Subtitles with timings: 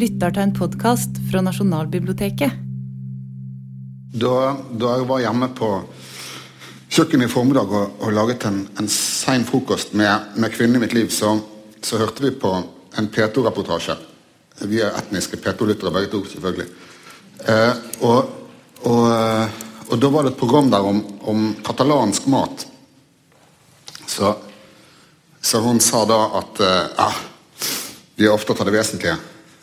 [0.00, 2.60] lytter til en podkast fra Nasjonalbiblioteket.
[4.10, 4.36] Da,
[4.80, 5.68] da jeg var hjemme på
[6.90, 10.94] kjøkkenet i formiddag og, og laget en, en sein frokost med, med kvinnen i mitt
[10.96, 11.34] liv, så,
[11.84, 12.52] så hørte vi på
[12.98, 13.98] en P2-reportasje.
[14.70, 16.68] Vi er etniske P2-lyttere begge to, selvfølgelig.
[17.48, 17.72] Eh,
[18.04, 18.32] og,
[18.88, 19.04] og,
[19.86, 22.64] og, da var det et program der om, om katalansk mat.
[24.06, 24.32] Så,
[25.40, 27.20] så, hun sa da at eh,
[28.16, 29.18] vi er opptatt av det vesentlige.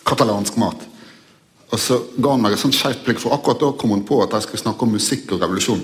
[0.07, 0.85] Katalansk mat.
[1.67, 4.21] Og så ga hun meg et sånt skeivt blikk, for akkurat da kom hun på
[4.23, 5.81] at jeg skulle snakke om musikk og revolusjon.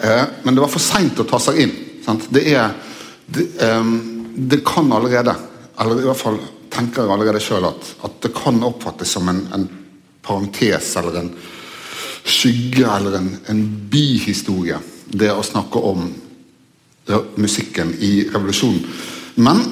[0.00, 1.74] Eh, men det var for seint å ta seg inn.
[2.04, 2.28] Sant?
[2.32, 2.74] Det er
[3.26, 3.92] det, eh,
[4.36, 5.34] det, kan allerede,
[5.80, 6.40] eller i hvert fall
[6.70, 9.66] tenker jeg allerede sjøl, at, at, det kan oppfattes som en, en
[10.22, 11.32] parentes eller en
[12.20, 14.76] skygge eller en, en bihistorie,
[15.08, 16.10] det å snakke om
[17.40, 18.84] musikken i revolusjonen.
[19.40, 19.62] Men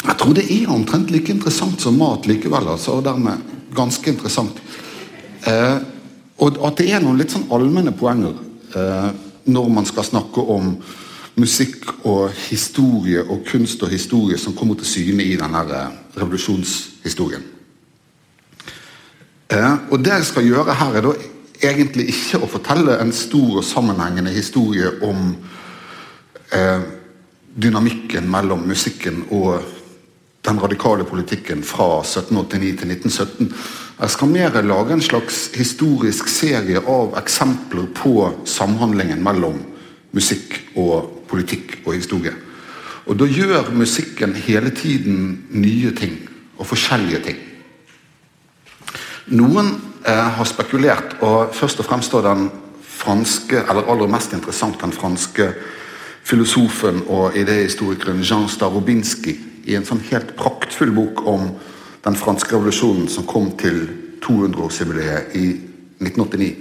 [0.00, 2.68] jeg tror det er omtrent like interessant som mat likevel.
[2.68, 3.42] altså, og dermed
[3.76, 4.62] ganske interessant.
[5.46, 5.76] Eh,
[6.40, 8.34] og at det er noen litt sånn allmenne poenger
[8.76, 9.10] eh,
[9.50, 10.74] når man skal snakke om
[11.40, 17.44] musikk og historie og kunst og historie som kommer til syne i denne eh, revolusjonshistorien.
[19.50, 21.14] Eh, og det jeg skal gjøre her, er da
[21.60, 25.34] egentlig ikke å fortelle en stor og sammenhengende historie om
[26.56, 26.88] eh,
[27.60, 29.60] dynamikken mellom musikken og
[30.44, 33.54] den radikale politikken fra 1789 til 1917.
[34.00, 38.14] Jeg skal mer lage en slags historisk serie av eksempler på
[38.48, 39.60] samhandlingen mellom
[40.16, 42.32] musikk og politikk og historie.
[43.06, 46.16] Og Da gjør musikken hele tiden nye ting
[46.58, 47.38] og forskjellige ting.
[49.26, 49.74] Noen
[50.06, 52.50] eh, har spekulert, og først og fremst da den
[52.82, 55.52] franske, eller aller mest interessant den franske
[56.24, 61.50] filosofen og idéhistorikeren Jean Starobinski i en sånn helt praktfull bok om
[62.04, 63.82] den franske revolusjonen som kom til
[64.24, 65.46] 200-årsjubileet i
[66.00, 66.54] 1989.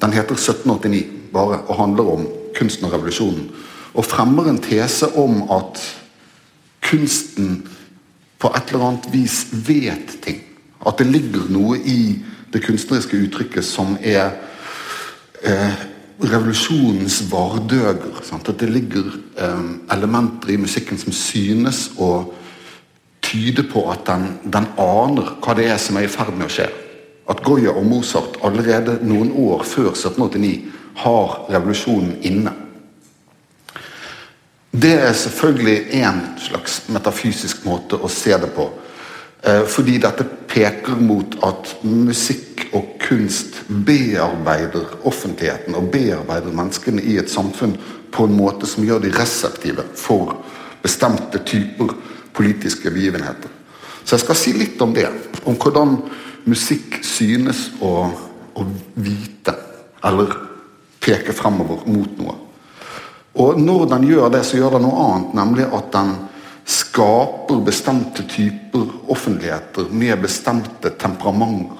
[0.00, 3.50] Den heter 1789 bare og handler om kunsten og revolusjonen.
[3.94, 5.80] Og fremmer en tese om at
[6.86, 7.64] kunsten
[8.40, 10.40] på et eller annet vis vet ting.
[10.86, 12.18] At det ligger noe i
[12.52, 14.32] det kunstneriske uttrykket som er
[15.42, 15.82] eh,
[16.20, 18.20] revolusjonens vardøger.
[18.26, 18.48] Sant?
[18.48, 19.08] At det ligger
[19.40, 19.64] eh,
[19.94, 22.10] elementer i musikken som synes å
[23.24, 26.52] tyde på at den, den, aner hva det er som er i ferd med å
[26.52, 26.68] skje.
[27.30, 30.54] At Goya og Mozart allerede noen år før 1789
[31.04, 32.56] har revolusjonen inne.
[34.70, 38.68] Det er selvfølgelig en slags metafysisk måte å se det på.
[39.42, 47.16] Eh, fordi dette peker mot at musikk og kunst bearbeider offentligheten og bearbeider menneskene i
[47.18, 47.76] et samfunn
[48.12, 50.36] på en måte som gjør de reseptive for
[50.82, 51.94] bestemte typer
[52.36, 53.48] politiske begivenheter.
[54.04, 55.08] Så jeg skal si litt om det.
[55.44, 55.96] Om hvordan
[56.48, 58.10] musikk synes å,
[58.56, 58.66] å
[59.00, 59.54] vite,
[60.04, 60.36] eller
[61.00, 62.36] peke fremover mot noe.
[63.40, 66.14] Og når den gjør det, så gjør den noe annet, nemlig at den
[66.70, 71.78] skaper bestemte typer offentligheter med bestemte temperamenter.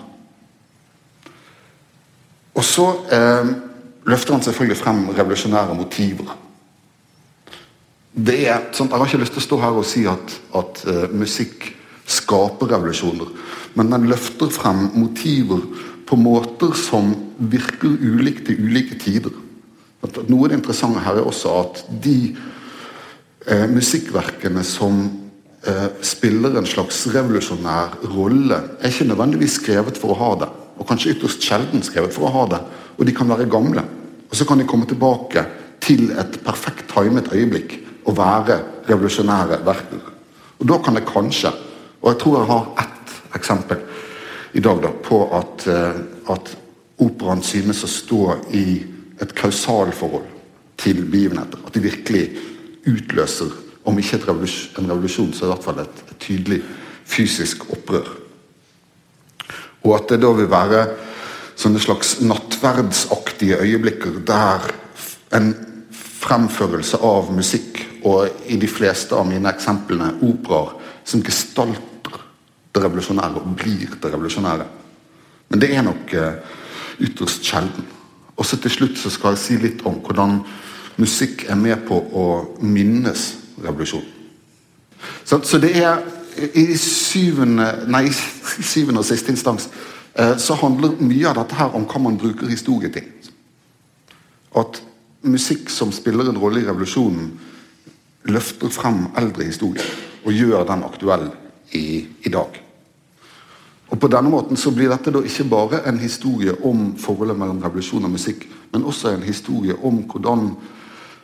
[2.59, 3.53] Og så eh,
[4.11, 6.33] løfter han selvfølgelig frem revolusjonære motiver.
[8.21, 11.05] Er, sånn, Jeg har ikke lyst til å stå her og si at, at uh,
[11.15, 11.69] musikk
[12.11, 13.29] skaper revolusjoner,
[13.79, 15.63] men den løfter frem motiver
[16.11, 19.31] på måter som virker ulikt i ulike tider.
[20.03, 22.35] At, noe av det interessante her er også at de
[23.47, 25.03] eh, musikkverkene som
[25.67, 30.51] eh, spiller en slags revolusjonær rolle, er ikke nødvendigvis skrevet for å ha det.
[30.81, 32.61] Og kanskje ytterst sjelden skrevet for å ha det.
[32.97, 33.85] Og de kan være gamle.
[34.31, 35.45] Og så kan de komme tilbake
[35.85, 40.07] til et perfekt timet øyeblikk og være revolusjonære verker.
[40.61, 41.53] Og da kan det kanskje,
[42.01, 43.83] og jeg tror jeg har ett eksempel
[44.53, 46.01] i dag da, på at, eh,
[46.33, 46.55] at
[47.01, 48.23] operaen synes å stå
[48.57, 48.65] i
[49.21, 50.27] et kausalforhold
[50.81, 51.61] til begivenheter.
[51.67, 52.25] At de virkelig
[52.89, 53.53] utløser,
[53.85, 56.61] om ikke revolusjon, en revolusjon, så i hvert fall et, et tydelig
[57.09, 58.09] fysisk opprør.
[59.83, 60.85] Og at det da vil være
[61.61, 64.71] sånne slags nattverdsaktige øyeblikker der
[65.37, 65.53] en
[66.21, 72.21] fremførelse av musikk, og i de fleste av mine eksemplene operaer, som gestalter
[72.71, 74.67] det revolusjonære og blir det revolusjonære.
[75.51, 76.37] Men det er nok uh,
[77.03, 77.87] ytterst sjelden.
[78.37, 80.39] Og så til slutt så skal jeg si litt om hvordan
[81.01, 82.27] musikk er med på å
[82.61, 83.27] minnes
[83.61, 84.17] revolusjonen.
[85.25, 86.03] Så, det er
[86.55, 89.69] i syvende, nei, syvende og siste instans
[90.15, 93.07] eh, så handler mye av dette her om hva man bruker historie til.
[94.57, 94.83] At
[95.23, 97.31] musikk som spiller en rolle i revolusjonen,
[98.29, 99.87] løfter frem eldre historier
[100.27, 101.31] og gjør den aktuell
[101.73, 102.59] i, i dag.
[103.91, 107.63] Og På denne måten så blir dette da ikke bare en historie om forholdet mellom
[107.65, 110.53] revolusjon og musikk, men også en historie om hvordan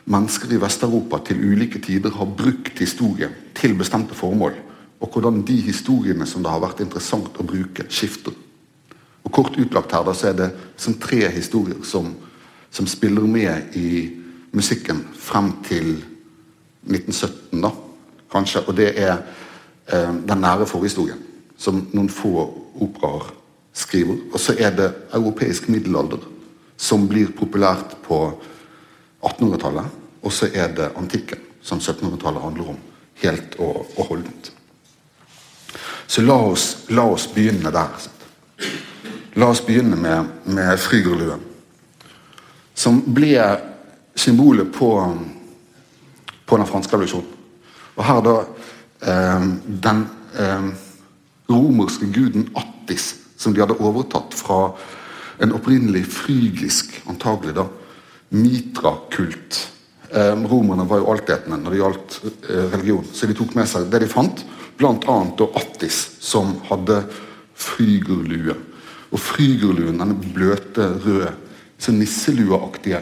[0.07, 4.55] mennesker i Vest-Europa til ulike tider har brukt historien til bestemte formål.
[4.99, 8.33] Og hvordan de historiene som det har vært interessant å bruke, skifter.
[9.27, 10.47] Og Kort utlagt her da, så er det
[10.79, 12.13] som tre historier som,
[12.71, 14.07] som spiller med i
[14.55, 15.97] musikken frem til
[16.87, 17.73] 1917, da,
[18.31, 18.63] kanskje.
[18.63, 21.19] Og det er eh, den nære forhistorien,
[21.59, 22.47] som noen få
[22.79, 23.33] operaer
[23.77, 24.23] skriver.
[24.31, 26.23] Og så er det europeisk middelalder,
[26.77, 28.21] som blir populært på
[29.29, 29.95] 1800-tallet.
[30.23, 32.79] Og så er det antikken, som 1700-tallet handler om,
[33.23, 34.51] helt og, og holdent.
[36.07, 38.07] Så la oss, la oss, begynne der.
[39.37, 41.43] La oss begynne med, med Frygerluen,
[42.73, 43.35] som ble
[44.17, 44.91] symbolet på,
[46.45, 47.33] på den franske revolusjonen.
[47.97, 48.35] Og her da
[49.01, 49.47] eh,
[49.85, 50.03] den
[50.37, 50.69] eh,
[51.49, 54.71] romerske guden Attis, som de hadde overtatt fra
[55.41, 57.67] en opprinnelig frygisk, antagelig da,
[58.29, 59.59] Mitra-kult.
[60.11, 63.89] Eh, romerne var jo altetende når det gjaldt eh, religion, så de tok med seg
[63.91, 64.43] det de fant.
[64.77, 65.17] Bl.a.
[65.57, 67.01] Attis, som hadde
[67.57, 68.55] frygerlue.
[69.09, 71.33] Og frygerluen, denne bløte, røde,
[71.77, 73.01] så nisselueaktige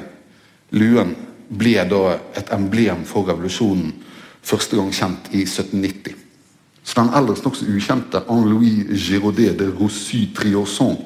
[0.76, 1.16] luen,
[1.50, 3.92] ble da et emblem for revolusjonen.
[4.46, 6.16] Første gang kjent i 1790.
[6.86, 11.00] Så den ellers nokså ukjente Anne-Louis Giraudet de Rossy Triosson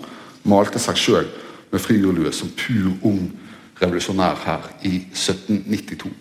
[0.50, 1.30] malte seg sjøl
[1.72, 3.30] med frygerlue som pur ung
[3.82, 6.12] revolusjonær her i 1792.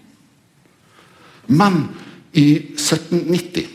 [1.48, 1.88] Men
[2.32, 3.66] i 1790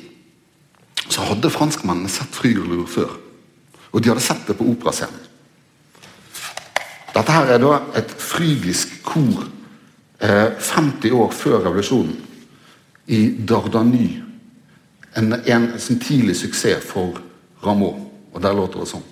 [1.10, 3.12] så hadde franskmennene sett Frygerlur før.
[3.92, 5.30] Og de hadde sett det på operascenen.
[7.14, 9.44] Dette her er da et frygisk kor
[10.18, 12.16] eh, 50 år før revolusjonen
[13.14, 14.08] i Dardany.
[15.16, 17.20] En, en, en tidlig suksess for
[17.66, 18.10] Rameau.
[18.34, 19.06] Og der låter det sånn.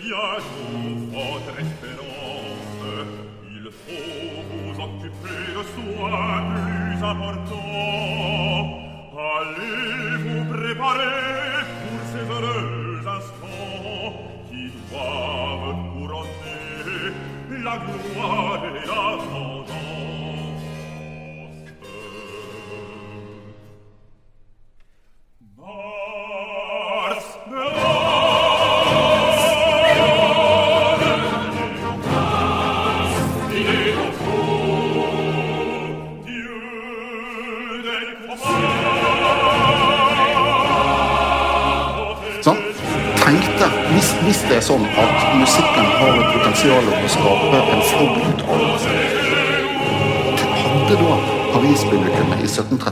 [0.00, 0.59] Sånn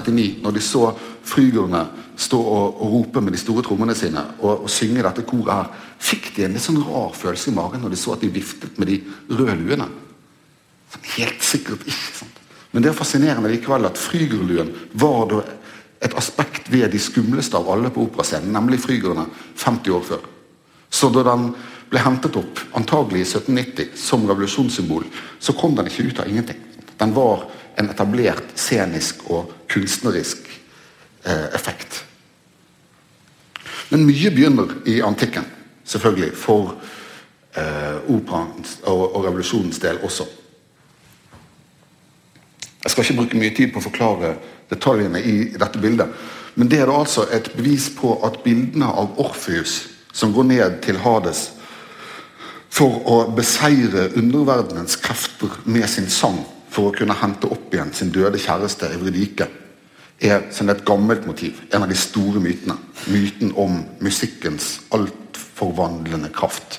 [0.08, 0.84] 1739, når de så
[1.28, 1.82] frygerne
[2.18, 5.86] stå og, og, rope med de store trommene sine og, og synge dette koret her,
[6.02, 8.80] fikk de en litt sånn rar følelse i magen når de så at de viftet
[8.80, 8.98] med de
[9.30, 9.86] røde luene?
[10.88, 12.16] Sånn, helt sikkert ikke.
[12.22, 12.42] sant?
[12.72, 15.44] Men det er fascinerende likevel at frygerluen var da
[16.04, 19.24] et aspekt ved de skumleste av alle på operascenen, nemlig frygerne
[19.58, 20.26] 50 år før.
[20.90, 21.50] Så da den
[21.88, 25.06] ble hentet opp, antagelig i 1790, som revolusjonssymbol,
[25.40, 26.60] så kom den ikke ut av ingenting.
[27.00, 27.48] Den var
[27.78, 30.49] en etablert scenisk og kunstnerisk
[31.25, 32.02] eh, effekt.
[33.88, 35.47] Men mye begynner i antikken,
[35.88, 36.75] selvfølgelig, for
[37.56, 40.26] eh, operaens og, og revolusjonens del også.
[42.85, 44.35] Jeg skal ikke bruke mye tid på å forklare
[44.70, 46.11] detaljene i dette bildet,
[46.58, 49.80] men det er da altså et bevis på at bildene av Orfeus
[50.12, 51.52] som går ned til Hades
[52.75, 56.40] for å beseire underverdenens krefter med sin sang
[56.78, 59.49] for å kunne hente opp igjen sin døde kjæreste Evridike,
[60.23, 61.58] er som et gammelt motiv.
[61.75, 62.76] En av de store mytene.
[63.11, 66.78] Myten om musikkens altforvandlende kraft.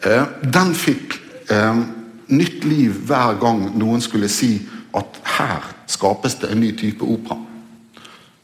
[0.00, 1.18] Eh, den fikk
[1.52, 1.80] eh,
[2.32, 4.54] nytt liv hver gang noen skulle si
[4.96, 7.36] at her skapes det en ny type opera.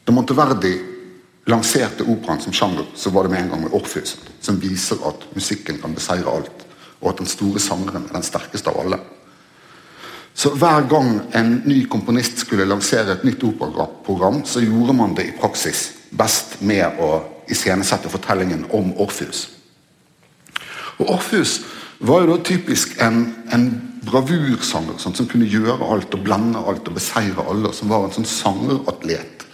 [0.05, 0.75] Da Monteverdi
[1.49, 5.25] lanserte operaen som sjanger, så var det med en gang med Orpheus, som viser at
[5.33, 6.65] musikken kan beseire alt,
[7.01, 9.01] og at den store sangeren er den sterkeste av alle.
[10.35, 15.29] Så Hver gang en ny komponist skulle lansere et nytt operaprogram, så gjorde man det
[15.29, 19.45] i praksis best med å iscenesette fortellingen om Orpheus.
[20.99, 21.61] Og Orpheus
[22.03, 23.21] var jo da typisk en,
[23.55, 23.69] en
[24.03, 27.71] bravursanger sånn, som kunne gjøre alt og blende alt og beseire alle.
[27.71, 29.47] Som var en sånn sangeratlet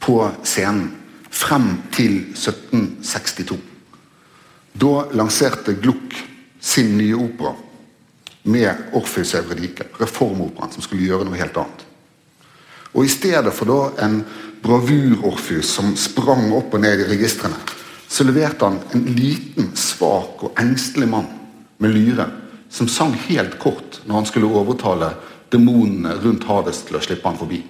[0.00, 0.94] på scenen
[1.28, 3.60] frem til 1762.
[4.80, 6.16] Da lanserte Gluck
[6.60, 7.52] sin nye opera
[8.46, 11.84] med Orpheus Euridike, reformoperaen som skulle gjøre noe helt annet.
[12.96, 14.20] Og I stedet for da en
[14.64, 17.58] bravur-Orpheus som sprang opp og ned i registrene,
[18.08, 21.26] så leverte han en liten, svak og engstelig mann
[21.82, 22.28] med lyre,
[22.70, 25.10] som sang helt kort når han skulle overtale
[25.52, 27.60] demonene rundt Hades til å slippe han forbi.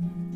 [0.00, 0.29] Mm-hmm.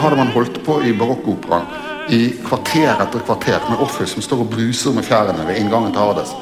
[0.00, 1.66] Hadde man holdt på i barokkoperaen
[2.10, 6.02] i kvarter etter kvarter med Orfeus som står og bruser med fjærene ved inngangen til
[6.02, 6.32] Hades.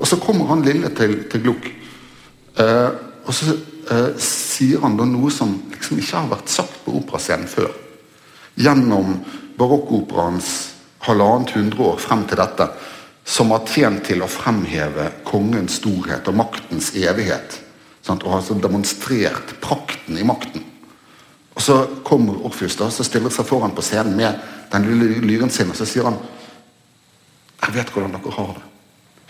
[0.00, 1.68] Og så kommer han lille til, til Gluck.
[2.60, 2.90] Eh,
[3.24, 7.48] og så eh, sier han da noe som liksom ikke har vært sagt på operascenen
[7.48, 7.70] før.
[8.60, 9.20] Gjennom
[9.60, 10.50] barokkoperaens
[11.06, 12.68] halvannet hundre år frem til dette,
[13.24, 17.60] som har tjent til å fremheve kongens storhet og maktens evighet.
[18.04, 18.24] Sant?
[18.24, 20.64] Og har altså demonstrert prakten i makten.
[21.54, 24.38] Og Så kommer Orfeus da, så stiller seg foran på scenen med
[24.70, 26.18] den lille lyren sin og så sier han
[27.60, 28.66] Jeg vet hvordan dere har det.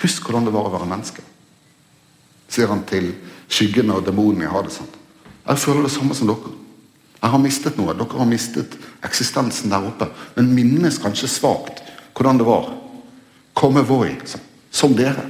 [0.02, 1.22] Husk hvordan det var å være menneske.
[2.48, 3.12] Sier han til
[3.50, 4.78] skyggene og demonene i Hades.
[5.46, 6.52] Jeg føler det samme som dere.
[7.20, 7.94] Jeg har mistet noe.
[7.98, 10.08] Dere har mistet eksistensen der oppe.
[10.36, 11.82] Men minnes kanskje svakt
[12.14, 12.70] hvordan det var.
[13.56, 14.14] Komme voi,
[14.70, 15.26] som dere.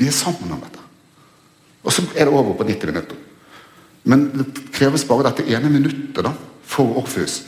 [0.00, 0.80] Vi er sammen om dette.
[1.82, 3.21] Og så er det over på 90 minutter.
[4.04, 6.32] Men det kreves bare dette ene minuttet da,
[6.66, 7.42] for Orfus.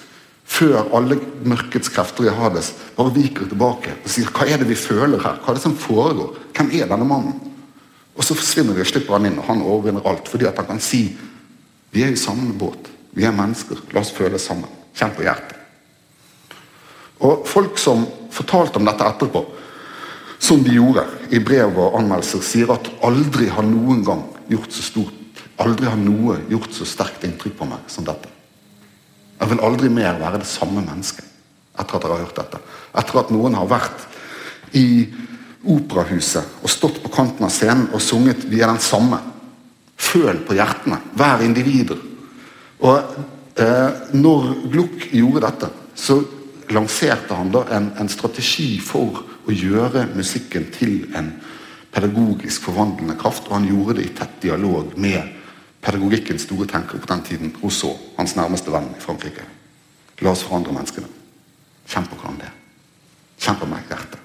[0.45, 1.17] før alle
[1.49, 5.39] mørkets krefter i Hades bare viker tilbake og sier hva er det vi føler her?
[5.41, 6.37] Hva er det som foregår?
[6.53, 7.39] Hvem er denne mannen?
[8.15, 10.29] Og så forsvinner vi og slipper han inn, og han overvinner alt.
[10.29, 11.09] Fordi at han kan si
[11.95, 12.91] vi er i samme båt.
[13.15, 13.81] Vi er mennesker.
[13.95, 14.71] La oss føle sammen.
[14.95, 15.57] Kjenn på hjertet.
[17.25, 19.45] Og Folk som fortalte om dette etterpå,
[20.39, 24.83] som de gjorde i brev og anmeldelser, sier at aldri har noen gang gjort så
[24.85, 25.24] stort
[25.63, 28.31] Aldri har noe gjort så sterkt inntrykk på meg som dette.
[29.39, 31.31] Jeg vil aldri mer være det samme mennesket
[31.75, 32.61] etter at dere har hørt dette.
[32.95, 34.05] Etter at noen har vært
[34.79, 34.87] i
[35.71, 39.21] operahuset og stått på kanten av scenen og sunget 'Vi er den samme'.
[39.97, 41.01] Føl på hjertene.
[41.15, 41.99] Hver individer.
[42.81, 42.99] Og
[43.57, 46.23] eh, når Gluck gjorde dette, så
[46.71, 51.33] lanserte han da en, en strategi for å gjøre musikken til en
[51.95, 55.23] pedagogisk forvandlende kraft, og han gjorde det i tett dialog med
[55.85, 59.45] pedagogikkens store tenker på den tiden, Rousseau, hans nærmeste venn i Frankrike.
[60.23, 61.09] La oss forandre menneskene.
[61.89, 62.55] Kjenn på hvordan det er.
[63.45, 64.21] Kjenn på meg hjertet.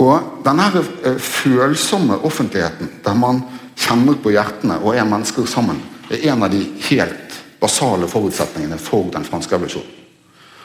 [0.00, 3.42] Og denne eh, følsomme offentligheten, der man
[3.78, 5.78] kjenner på hjertene og er mennesker sammen,
[6.10, 10.02] er en av de helt basale forutsetningene for den franske revolusjonen.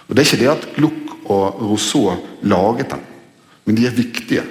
[0.10, 3.02] Og Det er ikke det at Gluck og Rousseau laget den,
[3.66, 4.46] men de er viktige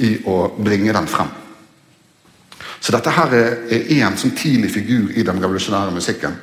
[0.00, 1.28] i å bringe den frem.
[2.84, 6.34] Så dette her er en sånn tidlig figur i den revolusjonære musikken.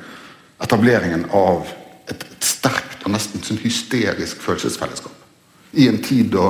[0.62, 1.68] Etableringen av
[2.10, 5.14] et, et sterkt og nesten sånn hysterisk følelsesfellesskap.
[5.78, 6.48] I en tid da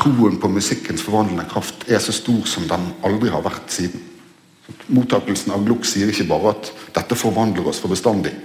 [0.00, 4.00] troen på musikkens forvandlende kraft er så stor som den aldri har vært siden.
[4.88, 8.40] Mottakelsen av Gluck sier ikke bare at 'dette forvandler oss for bestandig',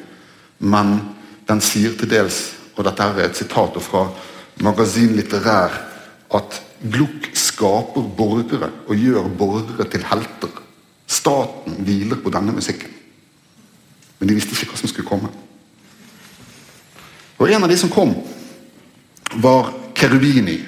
[0.60, 1.00] men
[1.48, 4.10] den sier til dels, og dette er et sitat fra
[4.60, 5.72] Magasin litterær,
[6.36, 10.60] at Gluck skaper borgere og gjør borgere til helter
[11.10, 12.92] staten hviler på denne musikken.
[14.20, 15.32] Men de visste ikke hva som skulle komme.
[17.40, 18.14] Og En av de som kom,
[19.40, 20.60] var Kerubini,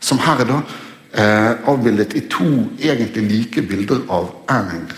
[0.00, 0.58] som her er da
[1.12, 2.48] eh, avbildet i to
[2.78, 4.92] egentlig like bilder av Engl.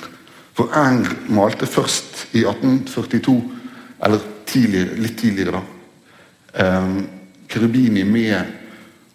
[0.56, 3.36] For Engl malte først i 1842,
[4.02, 5.62] eller tidligere, litt tidligere, da.
[6.62, 6.90] Eh,
[7.48, 8.61] Kerubini med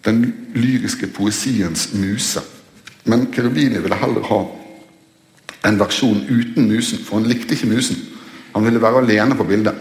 [0.08, 0.24] den
[0.56, 2.42] lyriske poesiens muse.
[3.04, 4.40] Men Kerubini ville heller ha
[5.68, 8.00] en versjon uten musen, for han likte ikke musen.
[8.56, 9.76] Han ville være alene på bildet.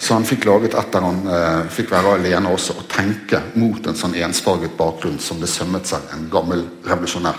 [0.00, 3.98] Så han fikk laget et han eh, fikk være alene også og tenke mot en
[3.98, 7.36] sånn ensfarget bakgrunn som det sømmet seg en gammel revolusjonær.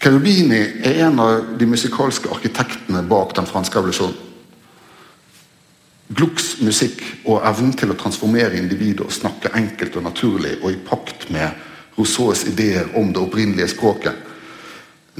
[0.00, 4.29] Kerubini er en av de musikalske arkitektene bak den franske revolusjonen.
[6.10, 10.80] Glucks musikk og evnen til å transformere individet og snakke enkelt og naturlig og i
[10.82, 14.16] pakt med Rousseaus ideer om det opprinnelige språket,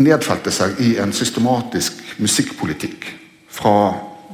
[0.00, 3.06] nedfelte seg i en systematisk musikkpolitikk
[3.50, 3.74] fra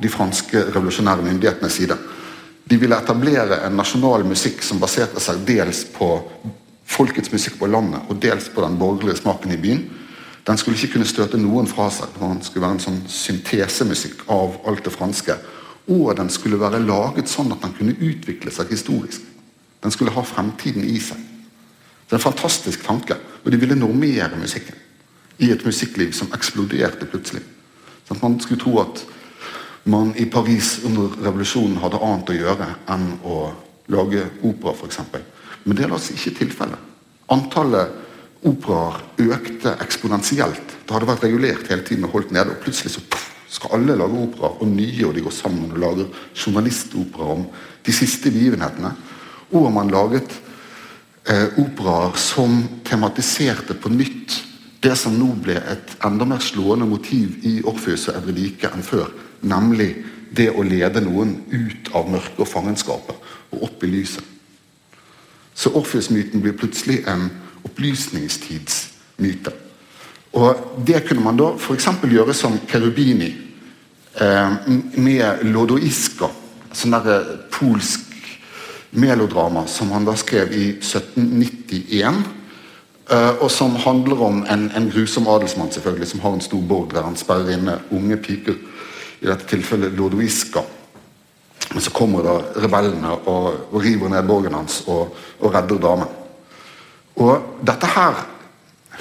[0.01, 1.97] de franske revolusjonære myndighetenes side.
[2.67, 6.09] De ville etablere en nasjonal musikk som baserte seg dels på
[6.87, 9.85] folkets musikk på landet og dels på den borgerlige smaken i byen.
[10.47, 12.13] Den skulle ikke kunne støte noen fra seg.
[12.21, 15.39] Den skulle være en sånn syntesemusikk av alt det franske.
[15.87, 19.23] Og den skulle være laget sånn at den kunne utvikle seg historisk.
[19.83, 21.21] Den skulle ha fremtiden i seg.
[22.07, 23.19] Det er en fantastisk tanke.
[23.45, 24.75] Og de ville normere musikken
[25.43, 27.43] i et musikkliv som eksploderte plutselig.
[28.07, 29.05] Sånn at man skulle tro at
[29.87, 33.37] man i Paris under revolusjonen hadde annet å gjøre enn å
[33.95, 34.99] lage opera, f.eks.
[35.65, 36.91] Men det er altså ikke tilfellet.
[37.31, 37.95] Antallet
[38.47, 40.75] operaer økte eksponentielt.
[40.87, 43.97] Det hadde vært regulert hele tiden og holdt nede, og plutselig så puff, skal alle
[43.99, 47.47] lage operaer, og nye, og de går sammen og lager journalistoperaer om
[47.87, 48.91] de siste begivenhetene.
[49.55, 50.35] Og man laget
[51.29, 54.43] eh, operaer som tematiserte på nytt
[54.83, 59.09] det som nå ble et enda mer slående motiv i Orpheus og Evredike enn før
[59.47, 59.91] Nemlig
[60.37, 64.25] det å lede noen ut av mørket og fangenskapet og opp i lyset.
[65.57, 67.29] Så Orfeus-myten blir plutselig en
[67.69, 69.53] opplysningstidsmyte.
[70.37, 71.89] Og Det kunne man da f.eks.
[72.05, 73.31] gjøre som Kerubini
[74.21, 74.57] eh,
[75.01, 76.29] med Lodoiska,
[76.77, 78.05] sånn der eh, polsk
[78.97, 82.21] melodrama som han da skrev i 1791.
[83.09, 86.93] Eh, og som handler om en, en grusom adelsmann selvfølgelig, som har en stor borg
[86.93, 88.57] der han sperrer inne unge piker
[89.23, 90.63] i dette tilfellet Lodoiska.
[91.73, 96.17] Men så kommer da rebellene og, og river ned borgen hans og, og, redder damen.
[97.25, 98.21] Og dette her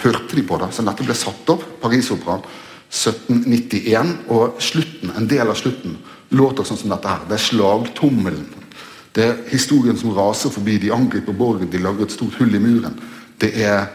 [0.03, 0.71] hørte de på, det.
[0.73, 1.63] så dette ble satt opp.
[1.81, 2.43] Parisoperaen
[2.89, 4.13] 1791.
[4.33, 5.97] Og slutten, en del av slutten
[6.35, 7.27] låter sånn som dette her.
[7.29, 8.47] Det er slagtommelen.
[9.15, 10.77] Det er historien som raser forbi.
[10.81, 12.97] De angriper borgen, de lager et stort hull i muren.
[13.39, 13.87] Det er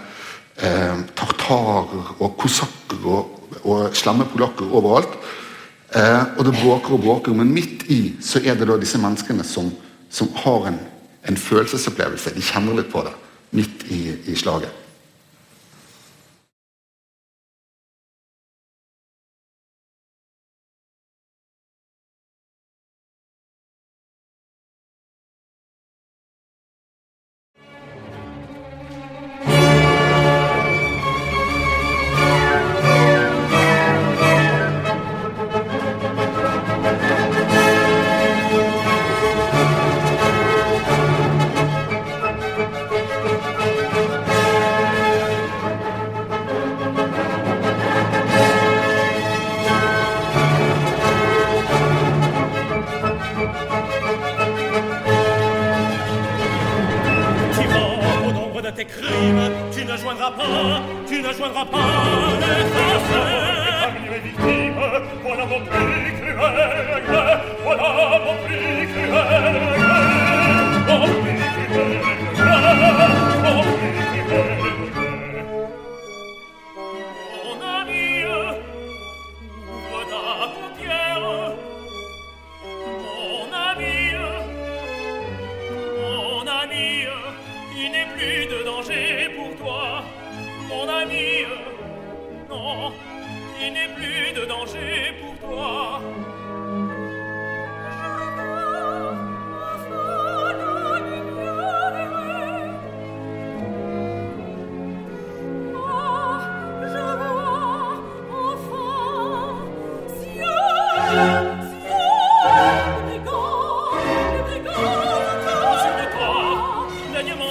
[0.56, 5.18] eh, tartarer og kosakker og, og slemme polakker overalt.
[5.90, 9.44] Eh, og det bråker og bråker, men midt i så er det da disse menneskene
[9.46, 9.72] som,
[10.10, 10.78] som har en,
[11.28, 12.36] en, følelsesopplevelse.
[12.36, 13.16] De kjenner litt på det
[13.58, 14.79] midt i, i slaget.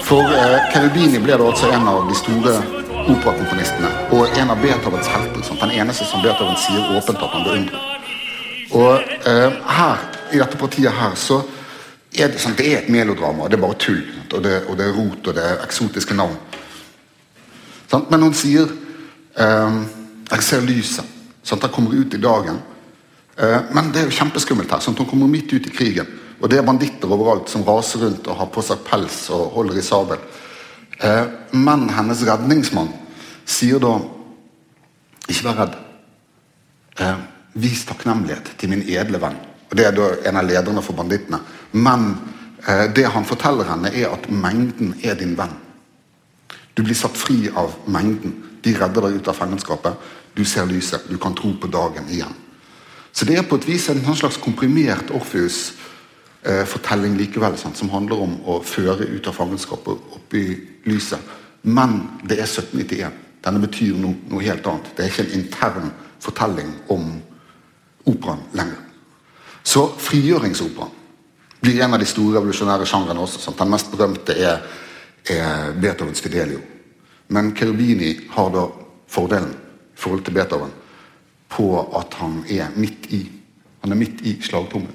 [0.10, 2.56] For eh, Cherubini ble det altså en av de store
[3.14, 5.44] operakomponistene og en av Beethovens helter.
[5.46, 7.84] Sånn, den eneste som Beethoven sier åpent at han beundrer.
[8.74, 10.02] Og eh, her,
[10.34, 11.38] i dette partiet her så
[12.10, 14.02] er det, sånn, det er et melodrama, det er bare tull.
[14.32, 16.42] Og det, og det, er rot, og det er eksotiske navn.
[17.92, 19.78] Sånn, men hun sier eh,
[20.32, 21.14] 'Jeg ser lyset'.
[21.46, 22.58] Sånn, det kommer ut i dagen.
[23.38, 24.82] Eh, men det er jo kjempeskummelt her.
[24.82, 26.10] Sånn, hun kommer midt ut i krigen.
[26.40, 29.80] Og det er banditter overalt som raser rundt og har på seg pels og holder
[29.80, 30.22] i sabel.
[31.00, 31.26] Eh,
[31.56, 32.92] men hennes redningsmann
[33.48, 33.98] sier da
[35.30, 35.74] Ikke vær redd.
[36.98, 37.18] Eh,
[37.62, 39.36] vis takknemlighet til min edle venn.
[39.70, 41.38] Og Det er da en av lederne for bandittene.
[41.72, 42.16] Men
[42.66, 45.54] eh, det han forteller henne, er at mengden er din venn.
[46.74, 48.34] Du blir satt fri av mengden.
[48.64, 49.94] De redder deg ut av fangenskapet.
[50.34, 51.06] Du ser lyset.
[51.10, 52.34] Du kan tro på dagen igjen.
[53.12, 55.74] Så det er på et vis en sånn slags komprimert Orpheus
[56.44, 60.46] eh, fortelling likevel, sant, som handler om å føre ut av fangenskapet opp i
[60.90, 61.34] lyset.
[61.62, 63.26] Men det er 1791.
[63.46, 64.92] Denne betyr noe, noe helt annet.
[64.96, 67.12] Det er ikke en intern fortelling om
[68.10, 68.80] operaen lenger.
[69.64, 70.96] Så frigjøringsoperaen
[71.60, 73.42] blir en av de store revolusjonære sjangrene også.
[73.44, 73.60] Sant?
[73.60, 74.62] Den mest berømte er,
[75.28, 76.62] er Beethovens Fidelio.
[77.36, 78.64] Men Cherubini har da
[79.12, 80.72] fordelen i forhold til Beethoven
[81.50, 81.68] på
[82.00, 83.26] at han er midt i
[83.80, 84.92] han er midt i slagtommen.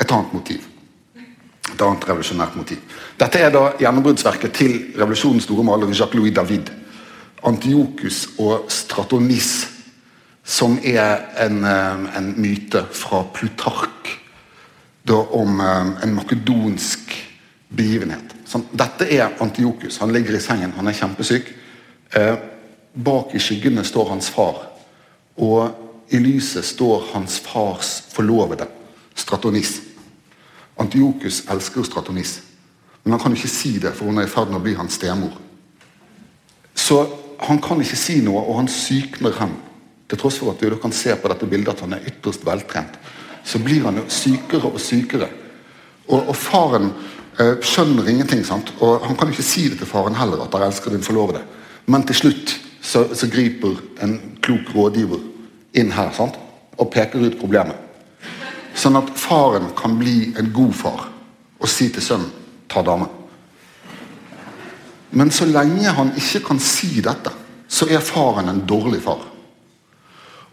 [0.00, 0.66] Et annet motiv.
[1.70, 2.78] Et annet revolusjonært motiv.
[3.20, 6.70] Dette er da gjennombruddsverket til revolusjonens store maler Jacques-Louis David.
[7.46, 9.68] Antiochus og Stratonis,
[10.44, 14.10] som er en, eh, en myte fra Plutark
[15.04, 17.14] da, om eh, en makedonsk
[17.68, 18.34] begivenhet.
[18.50, 20.00] Sånn, dette er Antiochus.
[20.02, 21.52] Han ligger i sengen, han er kjempesyk.
[22.12, 22.34] Eh,
[22.94, 24.66] bak i skyggene står hans far.
[25.36, 28.66] Og i lyset står hans fars forlovede,
[29.14, 29.78] Stratonis.
[30.90, 32.40] Antiokus elsker Stratonis,
[33.04, 34.96] men han kan ikke si det, for hun er i ferd med å bli hans
[34.98, 35.36] stemor.
[36.74, 37.04] Så
[37.46, 39.52] han kan ikke si noe, og han sykner hen.
[40.10, 42.96] Til tross for at du kan se på dette bildet at han er ytterst veltrent,
[43.46, 45.28] så blir han jo sykere og sykere.
[46.10, 46.90] Og, og faren
[47.38, 48.74] eh, skjønner ingenting, sant?
[48.82, 51.44] og han kan ikke si det til faren heller, at han elsker din forlovede.
[51.86, 55.22] Men til slutt så, så griper en klok rådgiver
[55.78, 56.34] inn her sant?
[56.80, 57.78] og peker ut problemet.
[58.80, 61.08] Sånn at faren kan bli en god far
[61.60, 62.30] og si til sønnen
[62.68, 63.08] 'ta dame'.
[65.10, 67.30] Men så lenge han ikke kan si dette,
[67.68, 69.26] så er faren en dårlig far.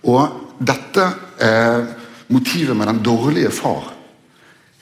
[0.04, 1.06] Og dette
[1.40, 1.86] eh,
[2.28, 3.94] motivet med den dårlige far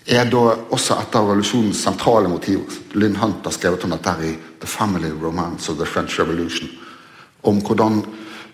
[0.07, 2.65] er da også et av revolusjonens sentrale motiver.
[2.93, 6.69] Lynn Hunt har skrevet om dette her i 'The Family Romance of the French Revolution'.
[7.43, 8.03] Om hvordan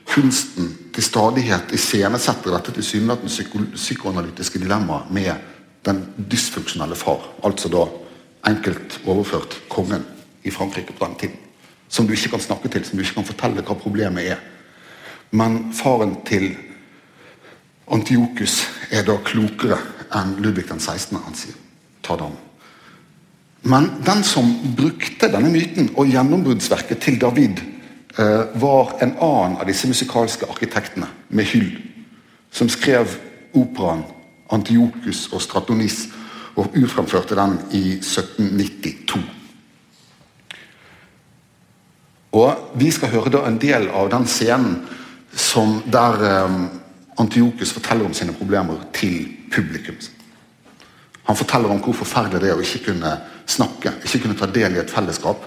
[0.07, 5.31] kunsten til stadighet iscenesetter dette tilsynelatende psyko psykoanalytiske dilemmaet med
[5.85, 7.23] den dysfunksjonelle far.
[7.43, 7.85] Altså da
[8.49, 10.05] enkelt overført kongen
[10.43, 11.37] i Frankrike på den tiden.
[11.89, 14.39] Som du ikke kan snakke til, som du ikke kan fortelle hva problemet er.
[15.31, 16.51] Men faren til
[17.91, 18.61] Antiokus
[18.91, 19.79] er da klokere
[20.15, 21.19] enn Ludvig den 16.
[21.25, 21.57] Han sier
[22.19, 22.33] dam.
[23.61, 27.61] Men den som brukte denne myten og gjennombruddsverket til David
[28.17, 31.77] var en annen av disse musikalske arkitektene, med Hyll,
[32.51, 33.07] som skrev
[33.53, 34.03] operaen
[34.51, 36.09] 'Antiokus og Stratonis'
[36.55, 39.21] og utframførte den i 1792.
[42.31, 44.81] Og Vi skal høre da en del av den scenen
[45.35, 46.69] som der um,
[47.19, 49.95] Antiokus forteller om sine problemer til publikum.
[51.23, 53.11] Han forteller om hvor forferdelig det er å ikke kunne
[53.45, 55.43] snakke, ikke kunne ta del i et fellesskap.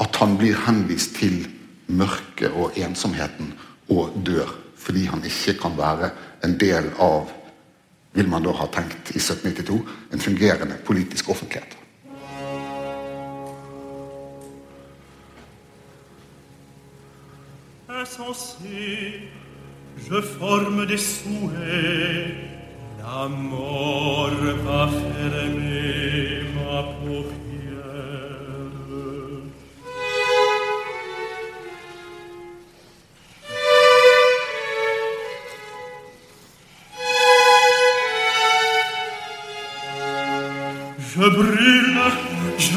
[0.00, 1.48] At han blir henvist til
[1.90, 3.54] mørket og ensomheten
[3.90, 4.48] og dør
[4.80, 6.10] fordi han ikke kan være
[6.44, 7.28] en del av
[8.16, 9.76] vil man da ha tenkt i 1792
[10.12, 11.76] en fungerende politisk offentlighet.
[20.10, 22.34] Je forme des souhaits,
[22.98, 27.49] la mort va fermer ma paupière.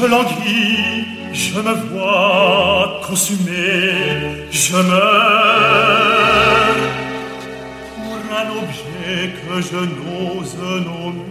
[0.04, 5.96] Je languis, je me vois consumé, je meurs
[7.96, 11.23] pour un objet que je n'ose nommer.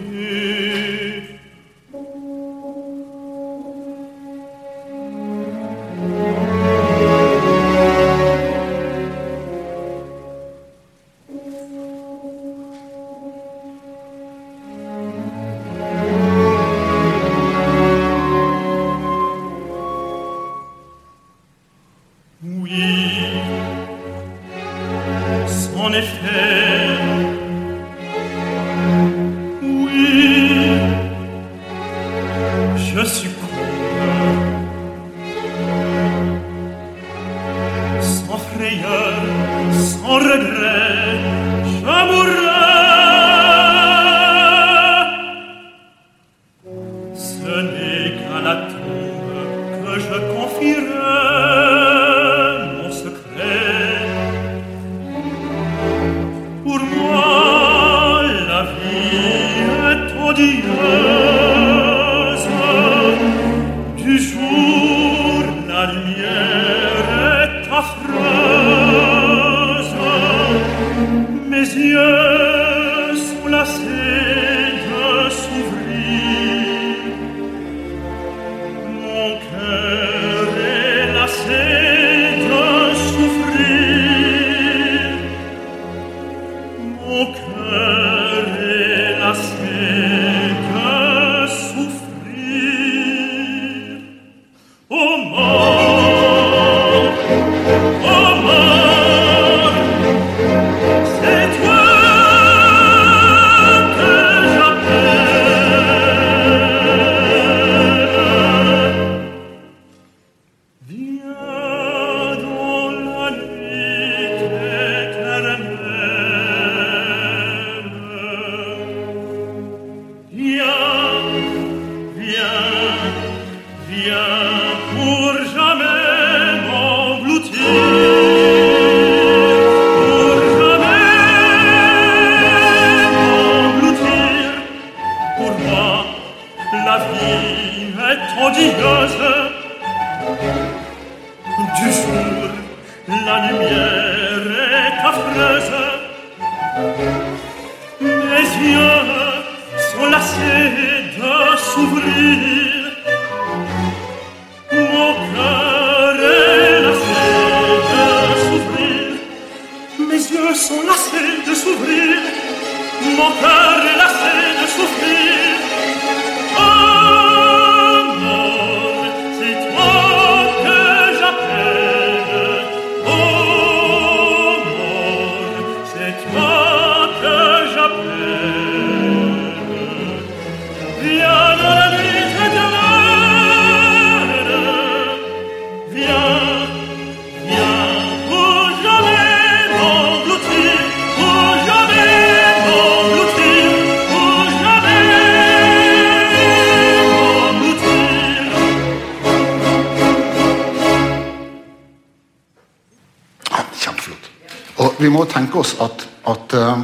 [205.03, 206.83] Vi må tenke oss at, at uh,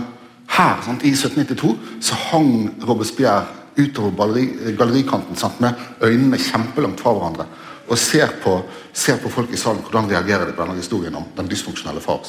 [0.58, 1.72] her, sant, i 1792,
[2.04, 2.52] så hang
[2.84, 3.46] Robespierre
[3.80, 7.46] utover galleri, gallerikanten sant, med øynene kjempelangt fra hverandre
[7.90, 8.58] og ser på,
[8.94, 12.28] ser på folk i salen hvordan reagerer de på denne historien om den dysfunksjonelle far.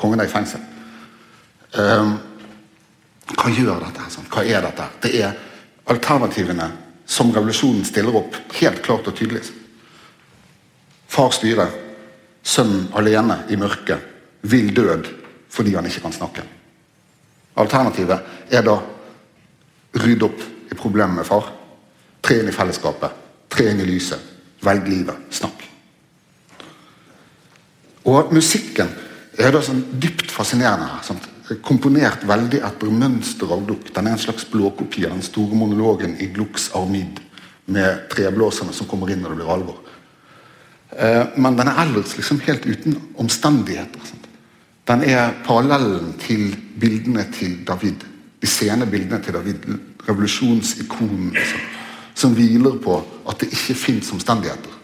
[0.00, 0.62] Kongen er i fengsel.
[1.76, 2.14] Um,
[3.32, 4.04] hva gjør dette?
[4.06, 4.30] her.
[4.32, 4.86] Hva er dette?
[5.02, 5.36] Det er
[5.92, 6.70] alternativene
[7.04, 9.42] som revolusjonen stiller opp, helt klart og tydelig.
[11.12, 11.74] Far styrer,
[12.42, 14.08] sønnen alene i mørket,
[14.48, 15.10] vil død
[15.52, 16.44] fordi han ikke kan snakke.
[17.60, 18.78] Alternativet er da
[20.00, 21.50] rydde opp i problemet med far,
[22.24, 23.18] tre inn i fellesskapet,
[23.52, 24.30] tre inn i lyset,
[24.64, 25.66] velg livet, snakk.
[28.08, 28.88] Og musikken
[29.38, 31.04] er da sånn dypt fascinerende her.
[31.06, 31.28] Sant?
[31.62, 33.90] Komponert veldig etter mønster av Gluck.
[33.94, 37.20] Den er en slags blåkopi av den store monologen i Glucks Armid
[37.72, 39.78] med treblåserne som kommer inn når det blir alvor.
[40.96, 44.00] Eh, Men den er ellers liksom helt uten omstendigheter.
[44.08, 44.21] Sant?
[44.92, 46.50] Den er parallellen til
[46.80, 48.02] bildene til David.
[48.42, 49.62] De sene bildene til David.
[50.04, 51.60] Revolusjonsikonen liksom,
[52.14, 54.74] som hviler på at det ikke fins omstendigheter.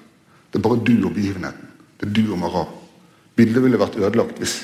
[0.49, 1.67] Det er bare du og begivenheten.
[2.01, 2.71] Det er du og Marat.
[3.37, 4.55] Bildet ville vært ødelagt hvis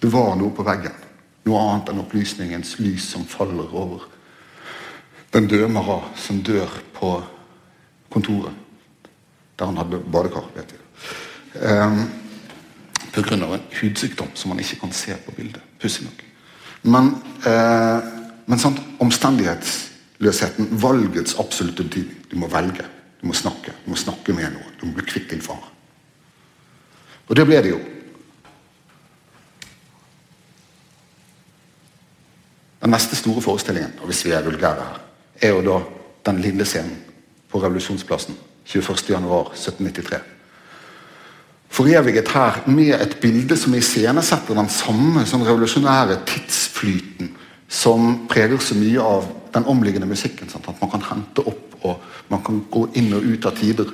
[0.00, 0.96] det var noe på veggen.
[1.44, 4.08] Noe annet enn opplysningens lys som faller over
[5.34, 7.18] den døde Marat som dør på
[8.08, 8.56] kontoret.
[9.58, 10.80] Der han hadde badekar, vet jeg.
[11.60, 12.00] Um,
[13.12, 13.34] Pga.
[13.34, 15.62] en hudsykdom som man ikke kan se på bildet.
[15.80, 16.24] Pussig nok.
[16.82, 17.14] Men,
[17.46, 18.00] eh,
[18.46, 22.30] men sant, omstendighetsløsheten, valgets absolutte betydning.
[22.30, 22.86] Du må velge.
[23.20, 23.72] Du må snakke.
[23.84, 24.74] Du må snakke med noen.
[24.80, 25.72] Du må bli kvitt din far.
[27.28, 27.80] Og det ble det jo.
[32.80, 35.00] Den neste store forestillingen, og hvis vi er vulgære her,
[35.42, 35.80] er jo da
[36.30, 36.96] den lille scenen
[37.50, 40.39] på Revolusjonsplassen 21.1.1793.
[41.80, 47.30] Foreviget her med et bilde som iscenesetter den samme sånn revolusjonære tidsflyten
[47.72, 50.50] som preger så mye av den omliggende musikken.
[50.50, 50.66] Sant?
[50.68, 53.88] At man kan hente opp og man kan gå inn og ut av tider.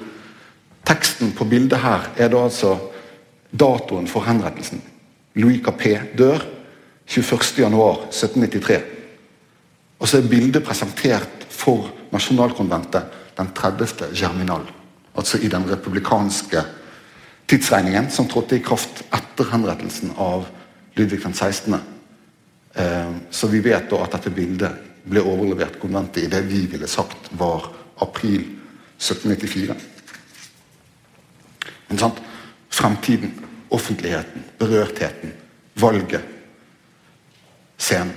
[0.83, 2.73] Teksten på bildet her er da altså
[3.55, 4.83] datoen for henrettelsen.
[5.39, 6.43] Louis Capet dør
[7.07, 8.81] 21.1.1793.
[10.01, 14.11] Og så er bildet presentert for Nasjonalkonventet den 30.
[14.11, 14.67] Germinal.
[15.15, 16.65] Altså i den republikanske
[17.47, 20.47] tidsregningen som trådte i kraft etter henrettelsen av
[20.97, 21.75] Ludvig den 16.
[22.75, 24.73] Eh, Så vi vet da at dette bildet
[25.07, 27.69] ble overlevert konventet i det vi ville sagt var
[28.03, 28.43] april
[28.99, 29.75] 1794.
[31.89, 32.23] Men sant?
[32.69, 33.33] Fremtiden,
[33.69, 35.33] offentligheten, berørtheten,
[35.75, 36.25] valget,
[37.79, 38.15] scenen.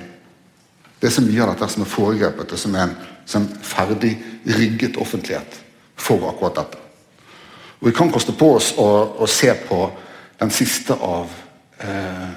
[1.00, 2.98] Det er så mye av dette som er foregrepet, og som er en
[3.30, 4.18] sånn ferdig
[4.58, 5.60] rigget offentlighet
[5.96, 6.89] for akkurat dette.
[7.80, 8.88] Og Vi kan koste på oss å,
[9.24, 9.80] å se på
[10.40, 11.32] den siste av
[11.80, 12.30] eh,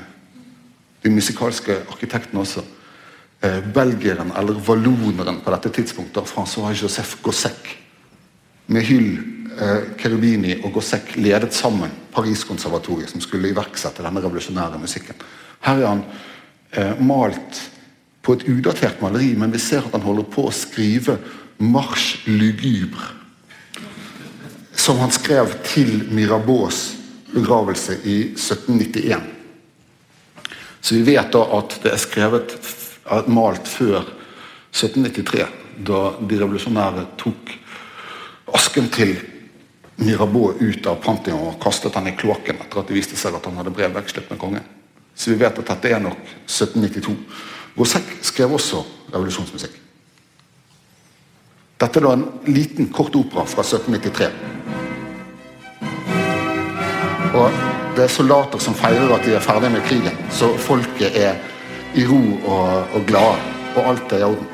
[1.03, 2.63] de musikalske arkitektene også.
[3.43, 7.73] Eh, belgieren, eller valloneren på dette tidspunktet, Francois Joseph Gossec.
[8.71, 9.17] Med Hyll,
[9.59, 15.19] eh, Cherubini og Gossec ledet sammen Paris-konservatoriet, som skulle iverksette denne revolusjonære musikken.
[15.67, 16.05] Her er han
[16.71, 17.65] eh, malt
[18.23, 21.19] på et udatert maleri, men vi ser at han holder på å skrive
[21.59, 23.22] Marche lugubre
[24.75, 26.95] som han skrev til Mirabeaus
[27.33, 29.21] begravelse i 1791.
[30.81, 32.57] Så vi vet da at det er skrevet
[33.31, 34.03] malt før
[34.73, 35.47] 1793,
[35.87, 37.53] da de revolusjonære tok
[38.57, 39.15] asken til
[40.03, 43.47] Mirabeau ut av Pantheon og kastet han i kloakken etter at det viste seg at
[43.49, 44.65] han hadde brevvekslet med kongen.
[45.15, 47.15] Så vi vet at dette er nok 1792.
[47.77, 48.83] Gossec skrev også
[49.13, 49.77] revolusjonsmusikk.
[51.83, 54.29] Dette er da en liten, kort opera fra 1793.
[57.33, 57.53] Og
[57.97, 61.39] det er soldater som feirer at de er ferdige med krigen, så folket er
[61.97, 64.52] i ro og, og glade, og alt er i orden.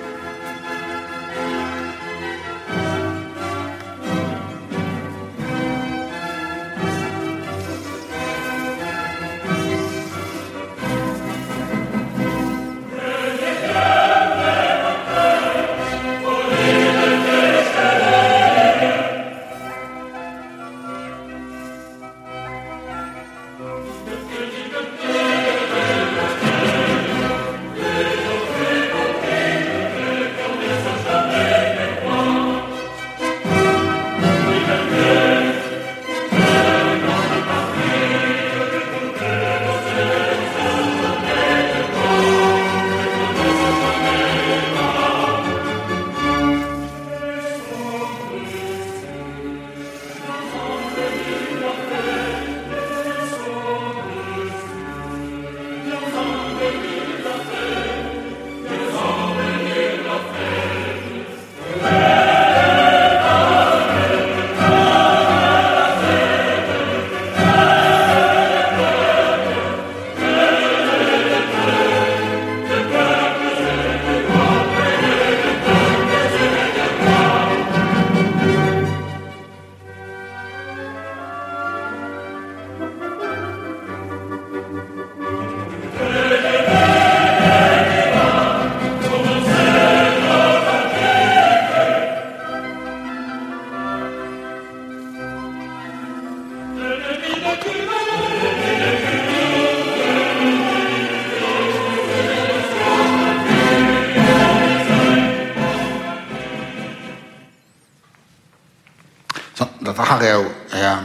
[109.88, 111.04] Dette her er jo eh,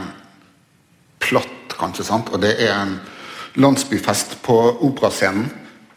[1.24, 2.30] platt, kanskje, sant?
[2.32, 2.98] og det er en
[3.54, 5.48] landsbyfest på operascenen.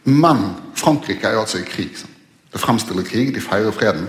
[0.07, 1.97] Men Frankrike er altså i krig.
[1.99, 2.13] Sant?
[2.53, 4.07] Det fremstiller krig, de feirer freden.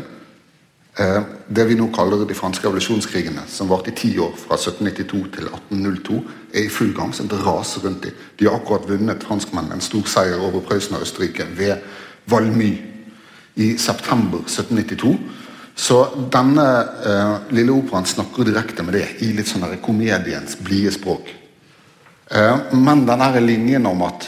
[0.98, 1.22] Eh,
[1.56, 5.50] det vi nå kaller de franske revolusjonskrigene, som varte i ti år, fra 1792 til
[5.50, 6.20] 1802,
[6.54, 7.14] er i full gang.
[7.14, 8.14] Så det raser rundt dem.
[8.38, 11.82] De har akkurat vunnet franskmennene en stor seier over Prøysen og Østerrike ved
[12.26, 12.72] Valmy
[13.56, 15.18] i september 1792.
[15.78, 15.98] Så
[16.32, 16.64] denne
[17.06, 21.28] eh, lille operaen snakker direkte med det i litt sånn komediens blide språk.
[22.34, 24.26] Eh, men den her linjen om at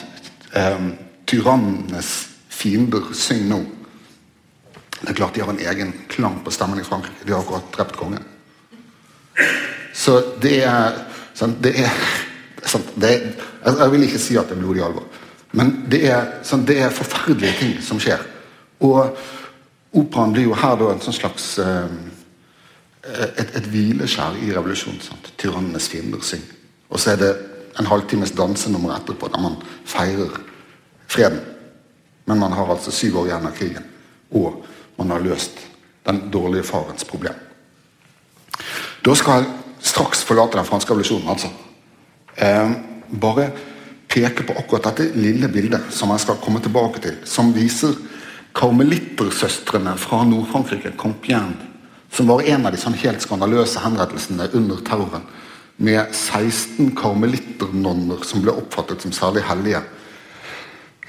[0.55, 0.85] eh,
[1.27, 2.13] tyrannenes
[2.61, 3.59] fiender synger nå
[5.01, 7.25] Det er klart de har en egen klang på stemmen i Frankrike.
[7.25, 8.23] De har akkurat drept kongen.
[9.97, 10.99] Så det er
[11.35, 11.95] sånn, det er,
[12.69, 13.31] sånn, det jeg,
[13.73, 15.07] jeg vil ikke si at det er blodig alvor,
[15.57, 18.23] men det er, sånn, det er forferdelige ting som skjer.
[18.85, 19.17] Og
[19.93, 21.95] operaen blir jo her da en sånn slags eh,
[23.11, 25.31] et, et hvileskjær i revolusjonen.
[25.41, 26.59] Tyrannenes fiender synger.
[26.91, 27.31] Og så er det
[27.79, 30.35] en halvtimes dansenummer etterpå der man feirer
[31.11, 31.41] freden.
[32.27, 33.87] Men man har altså syv år igjen av krigen,
[34.31, 34.65] og
[34.99, 35.59] man har løst
[36.07, 37.35] den dårlige farens problem.
[39.05, 41.49] Da skal jeg straks forlate den franske revolusjonen, altså.
[42.37, 42.73] Eh,
[43.21, 43.51] bare
[44.11, 47.97] peke på akkurat dette lille bildet som jeg skal komme tilbake til, som viser
[48.57, 51.69] karmelittersøstrene fra Nord-Frankrike, Compiègne,
[52.11, 55.27] som var en av de sånn helt skandaløse henrettelsene under terroren,
[55.81, 59.81] med 16 karmelitternonner som ble oppfattet som særlig hellige,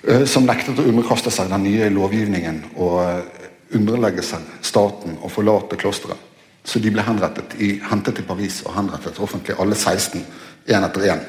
[0.07, 5.33] eh, som nektet å underkaste seg den nye lovgivningen og eh, underlegge seg staten og
[5.33, 6.29] forlate klosteret.
[6.63, 10.23] Så de ble henrettet i, hentet til Paris og henrettet offentlig, alle 16,
[10.69, 11.23] én etter én.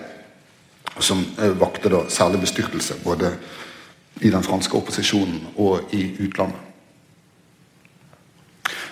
[1.01, 3.33] Som eh, vakte da særlig bestyrtelse både
[4.23, 6.59] i den franske opposisjonen og i utlandet.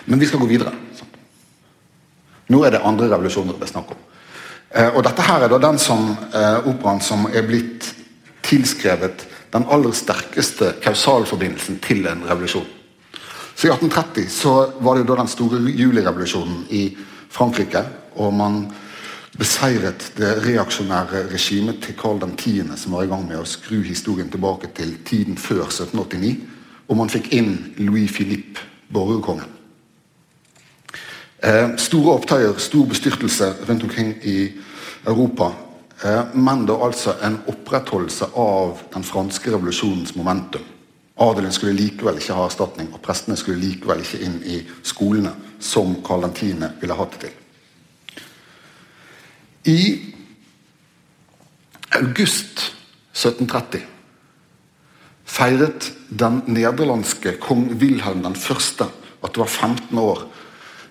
[0.05, 0.73] Men vi skal gå videre.
[2.51, 4.01] Nå er det andre revolusjoner det er snakk om.
[4.71, 7.93] Eh, og dette her er da den som, eh, operaen som er blitt
[8.43, 12.67] tilskrevet den aller sterkeste kausalforbindelsen til en revolusjon.
[13.55, 16.97] Så I 1830 så var det jo da den store julirevolusjonen i
[17.29, 17.83] Frankrike.
[18.15, 18.73] Og man
[19.39, 24.29] beseiret det reaksjonære regimet til Karl 10., som var i gang med å skru historien
[24.29, 26.35] tilbake til tiden før 1789.
[26.89, 28.59] Og man fikk inn Louis Philippe,
[28.91, 29.47] borgerkongen.
[31.43, 34.51] Eh, store opptøyer, stor bestyrtelse rundt omkring i
[35.07, 35.53] Europa.
[36.03, 40.65] Eh, men da altså en opprettholdelse av den franske revolusjonens momentum.
[41.21, 45.95] Adelen skulle likevel ikke ha erstatning, og prestene skulle likevel ikke inn i skolene, som
[46.05, 46.75] Karl 10.
[46.81, 47.40] ville hatt det til.
[49.63, 50.13] I
[51.93, 52.71] august
[53.13, 53.83] 1730
[55.25, 58.81] feiret den nederlandske kong Wilhelm 1.
[59.21, 60.23] at det var 15 år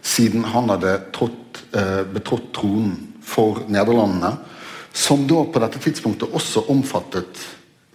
[0.03, 4.37] siden han hadde trådt, eh, betrådt tronen for Nederlandene,
[4.93, 7.43] som da på dette tidspunktet også omfattet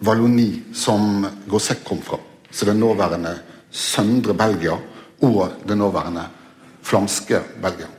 [0.04, 2.18] Wallonie, som Gosset kom fra.
[2.50, 3.38] Så det nåværende
[3.70, 4.76] søndre Belgia
[5.22, 6.28] og det nåværende
[6.82, 7.95] flamske Belgia.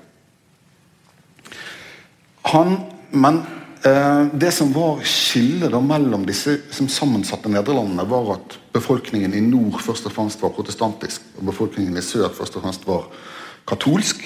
[2.47, 2.77] Han,
[3.11, 3.41] men
[3.83, 9.81] eh, det som var skillet mellom disse som sammensatte Nederlandene, var at befolkningen i nord
[9.83, 13.07] først og fremst var protestantisk, og befolkningen i sør først og fremst var
[13.67, 14.23] katolsk.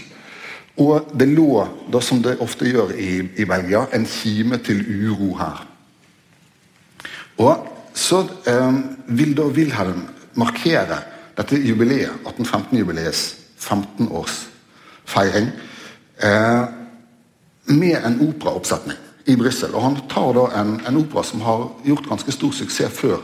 [0.81, 3.11] Og det lå, da som det ofte gjør i,
[3.41, 5.65] i Belgia, en kime til uro her.
[7.41, 7.67] Og
[7.97, 8.75] så eh,
[9.17, 10.05] vil da Wilhelm
[10.39, 11.01] markere
[11.37, 13.23] dette jubileet, 1815-jubileets
[13.61, 15.49] 15-årsfeiring,
[16.23, 16.80] eh,
[17.65, 19.75] med en operaoppsetning i Brussel.
[19.75, 23.21] Og han tar da en, en, opera som har gjort ganske stor suksess før,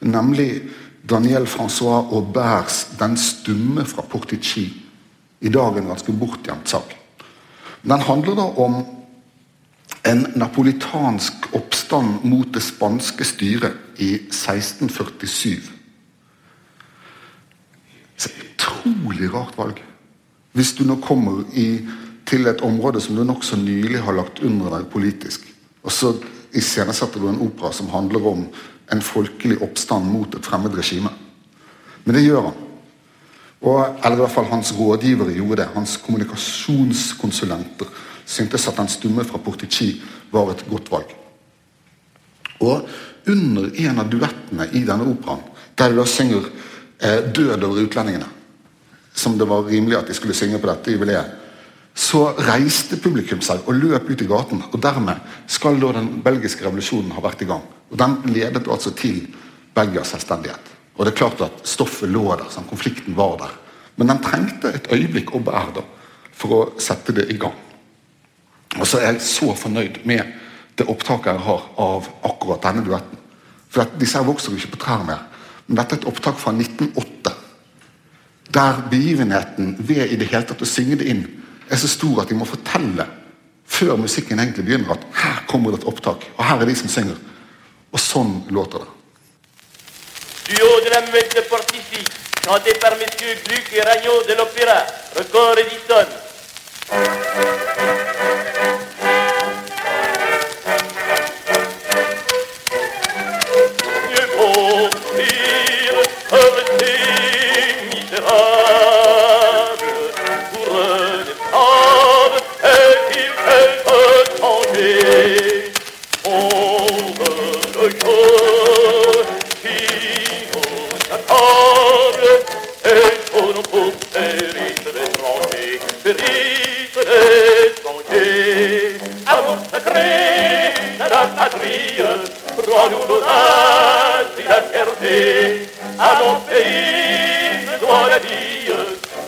[0.00, 0.62] nemlig
[1.08, 4.84] Daniel Francois Auberts 'Den stumme fra Portici'.
[5.40, 6.96] I dag en ganske bortgjemt sak.
[7.82, 8.84] Den handler da om
[10.04, 15.62] en napolitansk oppstand mot det spanske styret i 1647.
[18.16, 19.82] Så utrolig rart valg.
[20.52, 21.86] Hvis du nå kommer i
[22.28, 25.46] til et område som du nokså nylig har lagt under deg politisk.
[25.82, 26.12] Og så
[26.56, 28.46] iscenesetter du en opera som handler om
[28.92, 31.12] en folkelig oppstand mot et fremmed regime.
[32.04, 32.64] Men det gjør han.
[33.58, 35.72] Og, eller i hvert fall hans rådgivere gjorde det.
[35.74, 37.90] Hans kommunikasjonskonsulenter
[38.28, 39.90] syntes at den stumme fra Portici
[40.32, 41.14] var et godt valg.
[42.60, 42.88] Og
[43.28, 45.42] under en av duettene i denne operaen,
[45.78, 46.48] der synger
[47.00, 48.30] eh, 'Død over utlendingene',
[49.14, 51.37] som det var rimelig at de skulle synge på dette jubileet,
[51.98, 54.62] så reiste publikum seg og løp ut i gaten.
[54.70, 55.18] og Dermed
[55.50, 57.64] skal da den belgiske revolusjonen ha vært i gang.
[57.90, 59.24] Og Den ledet altså til
[59.74, 60.74] Belgias selvstendighet.
[60.94, 63.54] Og det er klart at Stoffet lå der, sånn, konflikten var der.
[63.98, 65.82] Men den trengte et øyeblikk å bære da,
[66.30, 67.56] for å sette det i gang.
[68.78, 70.22] Og så er jeg så fornøyd med
[70.78, 73.18] det opptaket jeg har av akkurat denne duetten.
[73.68, 75.26] For disse her vokser jo ikke på trær mer.
[75.66, 77.34] Men dette er et opptak fra 1908.
[78.54, 81.26] Der begivenheten ved i det hele tatt å synge det inn
[81.70, 83.06] er så stor at de må fortelle
[83.68, 86.88] før musikken egentlig begynner at her kommer det et opptak, og her er de som
[86.88, 87.18] synger.
[87.92, 88.88] Og sånn låter det.
[92.48, 95.68] Chanté par messieurs Gluck et heureux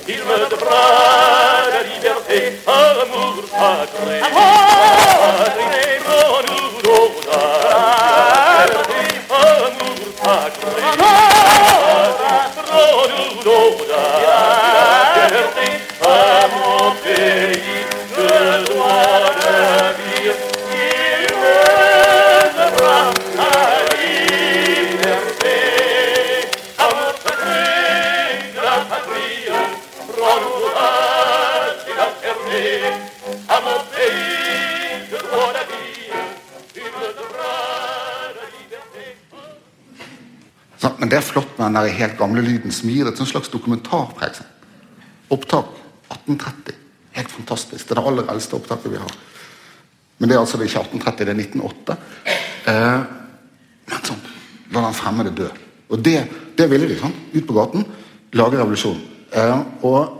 [0.09, 2.61] il me devra la liberté.
[2.67, 4.70] Amour sacré,
[41.71, 44.35] den der helt gamle lyden som gir et slags dokumentarpreg.
[44.35, 44.49] sant?
[45.31, 45.67] Opptak
[46.11, 46.75] 1830.
[47.15, 47.87] Helt fantastisk.
[47.87, 49.19] Det er det aller eldste opptaket vi har.
[50.19, 51.97] Men det er altså ikke 1830, det er 1908.
[52.71, 53.01] Eh,
[53.91, 54.25] men sånn,
[54.75, 55.49] la den fremmede dø.
[55.91, 56.19] Og det,
[56.59, 56.99] det ville de.
[57.01, 57.87] sånn, Ut på gaten,
[58.39, 58.99] lage revolusjon.
[59.33, 60.17] Eh, og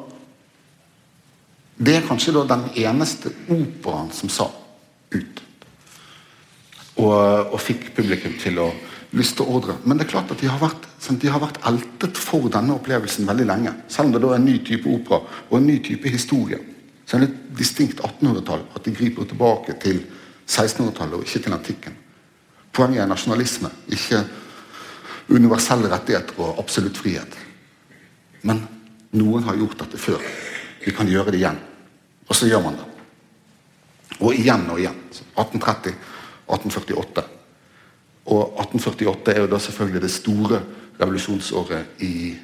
[1.81, 4.49] det er kanskje da den eneste operaen som sa
[5.15, 5.43] ut.
[7.01, 7.15] Og,
[7.55, 8.71] og fikk publikum til å
[9.17, 9.79] lyste ordre.
[9.85, 12.77] Men det er klart at de har, vært, sånn, de har vært altet for denne
[12.77, 13.73] opplevelsen veldig lenge.
[13.89, 16.61] Selv om det da er en ny type opera og en ny type historie.
[17.07, 20.03] Så er det et distinkt 1800-tall at de griper tilbake til
[20.47, 21.97] 1600-tallet og ikke til antikken.
[22.73, 24.21] Poenget er nasjonalisme, ikke
[25.31, 27.35] universelle rettigheter og absolutt frihet.
[28.47, 28.63] Men
[29.19, 30.23] noen har gjort dette før.
[30.85, 31.59] Vi kan gjøre det igjen.
[32.29, 32.87] Og så gjør man det.
[34.21, 34.99] Og igjen og igjen.
[35.35, 35.97] 1830,
[36.47, 37.25] 1848.
[38.31, 40.61] Og 1848 er jo da selvfølgelig det store
[41.01, 42.37] revolusjonsåret i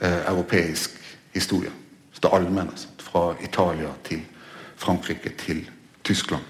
[0.00, 0.90] eh, europeisk
[1.34, 1.70] historie.
[2.12, 2.72] Så det allmenne.
[2.98, 4.22] fra Italia til
[4.76, 5.70] Frankrike til
[6.04, 6.42] Tyskland.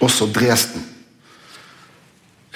[0.00, 0.86] Også Dresden.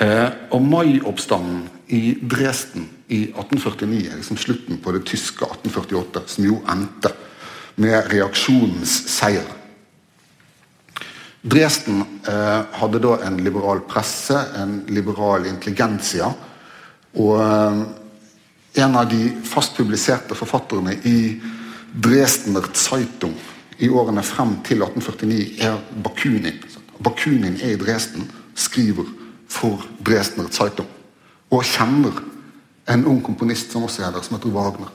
[0.00, 6.44] Eh, og maioppstanden i Dresden i 1849 er liksom slutten på det tyske 1848, som
[6.44, 7.12] jo endte
[7.76, 9.46] med reaksjonens seier.
[11.42, 16.32] Dresden eh, hadde da en liberal presse, en liberal intelligensia.
[17.16, 17.82] Og eh,
[18.84, 21.18] en av de fast publiserte forfatterne i
[21.92, 23.34] Dresdner Zeitung
[23.78, 26.58] i årene frem til 1849 er Bakunin.
[26.98, 28.26] Bakunin er i Dresden,
[28.58, 29.06] skriver
[29.48, 30.88] for Dresdner Zeitung.
[31.50, 32.20] Og kjenner
[32.88, 34.90] en ung komponist som også er der, som heter Wagner.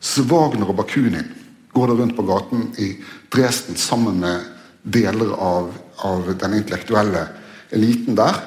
[0.00, 1.28] Så Wagner og Bakunin
[1.74, 2.94] går da rundt på gaten i
[3.32, 4.48] Dresden sammen med
[4.82, 5.70] deler av,
[6.02, 7.26] av den intellektuelle
[7.72, 8.38] eliten der,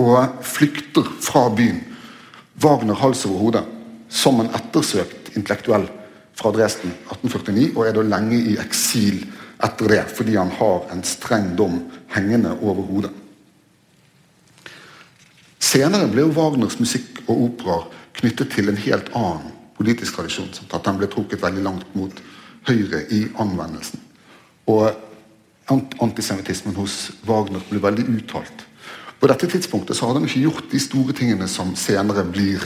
[0.00, 1.82] og flykter fra byen.
[2.62, 3.64] Wagner hals over hodet,
[4.08, 5.88] som en ettersøkt intellektuell
[6.38, 9.24] fra Dresden 1849, og er da lenge i eksil
[9.62, 11.80] etter det, fordi han har en streng dom
[12.14, 13.12] hengende over hodet.
[15.62, 17.86] Senere ble jo Wagners musikk og operaer
[18.18, 20.50] knyttet til en helt annen politisk tradisjon.
[20.52, 22.18] Sånn at den ble trukket veldig langt mot
[22.68, 24.02] høyre i anvendelsen.
[24.68, 24.90] Og
[26.02, 28.66] antisemittismen hos Wagner ble veldig uttalt.
[29.22, 32.64] På dette tidspunktet så hadde han ikke gjort de store tingene som senere blir,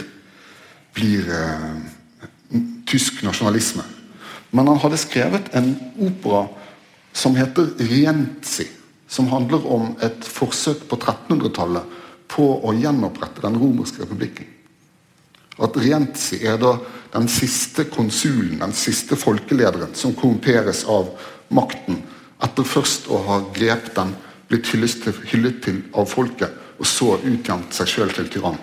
[0.97, 3.85] blir eh, tysk nasjonalisme.
[4.57, 6.47] Men han hadde skrevet en opera
[7.13, 8.71] som heter 'Rienzi',
[9.09, 11.85] som handler om et forsøk på 1300-tallet
[12.29, 14.49] på å gjenopprette den romerske republikken.
[15.61, 16.79] At Rienzi er da
[17.13, 21.13] den siste konsulen, den siste folkelederen, som korrumperes av
[21.49, 22.01] makten
[22.45, 24.17] etter først å ha grepet den,
[24.49, 28.59] blitt hyllet til, av folket, og så utjevnt seg sjøl til tyrann.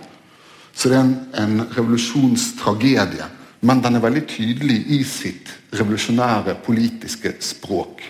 [0.74, 3.28] Så det er en, en revolusjonstragedie,
[3.64, 8.04] men den er veldig tydelig i sitt revolusjonære politiske språk.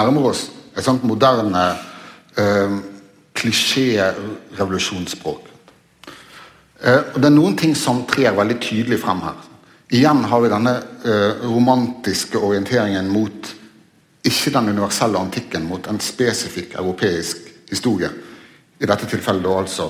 [0.00, 0.42] Nærmer oss
[0.76, 1.76] et sånt moderne
[2.38, 2.70] eh,
[3.36, 5.42] klisjé-revolusjonsspråk.
[6.80, 9.36] Eh, det er noen ting som trer veldig tydelig frem her.
[9.90, 13.56] Igjen har vi denne eh, romantiske orienteringen mot
[14.30, 17.36] ikke den universelle antikken, mot en spesifikk europeisk
[17.70, 18.10] historie.
[18.80, 19.86] I dette tilfellet da altså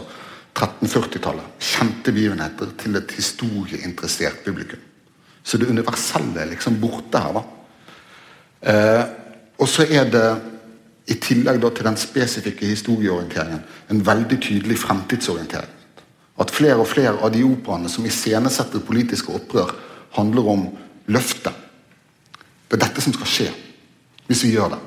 [0.54, 1.46] 1340-tallet.
[1.62, 4.80] Kjente begivenheter til et historieinteressert publikum.
[5.42, 7.32] Så det universelle er liksom borte her.
[7.36, 7.42] da.
[8.60, 9.04] Eh,
[9.60, 10.28] og så er det,
[11.10, 15.72] i tillegg til den spesifikke historieorienteringen, en veldig tydelig fremtidsorientering.
[16.40, 19.72] At flere og flere av de operaene som iscenesetter politiske opprør,
[20.16, 20.62] handler om
[21.10, 21.56] løftet.
[22.68, 23.48] Det er dette som skal skje,
[24.28, 24.80] hvis vi gjør det.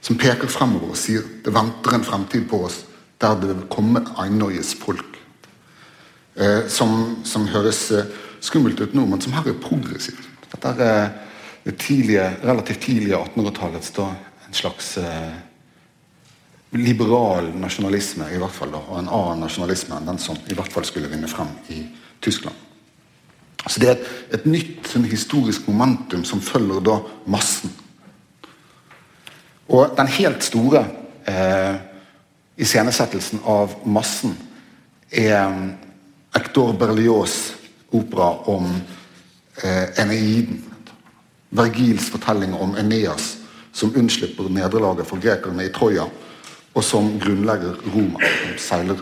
[0.00, 2.78] som peker fremover og sier det venter en fremtid på oss
[3.20, 5.18] der det vil komme einøyes folk.
[6.40, 8.06] Eh, som, som, høres eh,
[8.40, 10.24] skummelt ut nå, men som her er progressivt.
[10.54, 11.10] Dette er
[11.64, 15.32] det tidlige, relativt tidlige 1800-tallets en slags eh,
[16.70, 20.72] liberal nasjonalisme, i hvert fall, da, og en annen nasjonalisme enn den som i hvert
[20.72, 21.84] fall skulle vinne frem i
[22.22, 22.56] Tyskland.
[23.66, 26.96] Så Det er et, et nytt sånn, historisk momentum som følger da
[27.28, 27.72] massen.
[29.70, 30.84] Og den helt store
[31.28, 31.76] eh,
[32.60, 34.34] iscenesettelsen av massen
[35.10, 35.68] er um,
[36.34, 37.52] Hector Berlioz'
[37.92, 38.66] opera om
[39.62, 40.64] eh, Eneiden.
[41.50, 43.36] Vergils fortelling om Eneas
[43.72, 46.06] som unnslipper nederlaget for grekerne i Troja,
[46.74, 48.20] og som grunnlegger Roma.
[48.22, 49.00] Som seiler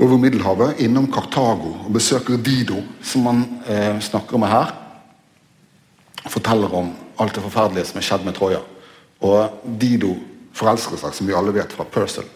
[0.00, 4.74] over Middelhavet, innom Kartago og besøker Dido, som han eh, snakker med her.
[6.30, 8.60] Forteller om alt det forferdelige som er skjedd med Troja.
[9.26, 10.14] Og Dido
[10.56, 12.28] forelsker seg, som vi alle vet fra Purcell,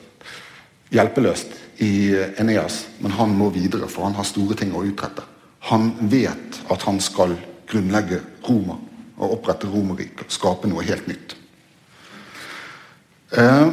[0.95, 5.25] hjelpeløst i Eneas, men han må videre, for han har store ting å utrette.
[5.71, 7.35] Han vet at han skal
[7.71, 8.77] grunnlegge Roma
[9.19, 11.37] og opprette Romerriket og skape noe helt nytt.
[13.35, 13.67] Eh,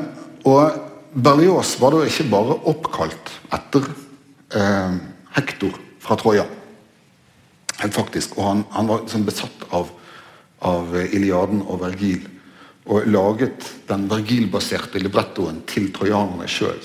[0.47, 0.77] og
[1.11, 3.87] Berlioz var da ikke bare oppkalt etter
[4.57, 4.99] eh,
[5.35, 6.47] Hektor fra Troja.
[7.81, 9.89] Faktisk, og Han, han var sånn besatt av,
[10.61, 12.27] av, Iliaden og Vergil.
[12.85, 16.77] Og laget den Vergil-baserte librettoen til trojanerne sjøl.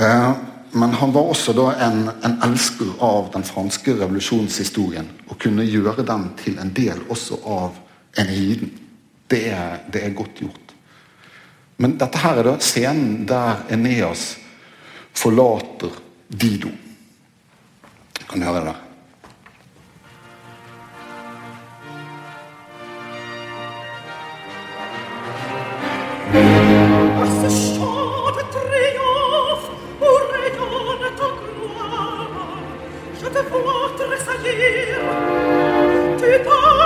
[0.00, 0.32] Eh,
[0.72, 5.08] men han var også da en, en, elsker av den franske revolusjonshistorien.
[5.28, 7.78] Og kunne gjøre den til en del også av
[8.18, 8.72] Eneiden.
[9.26, 10.74] Det er, det er godt gjort.
[11.76, 14.36] Men dette her er da scenen der Eneas
[15.16, 15.92] forlater
[16.28, 16.72] Dido.
[18.26, 18.82] Kan du høre det der?
[33.42, 34.98] te voir tressaillir,
[36.18, 36.85] tu t'en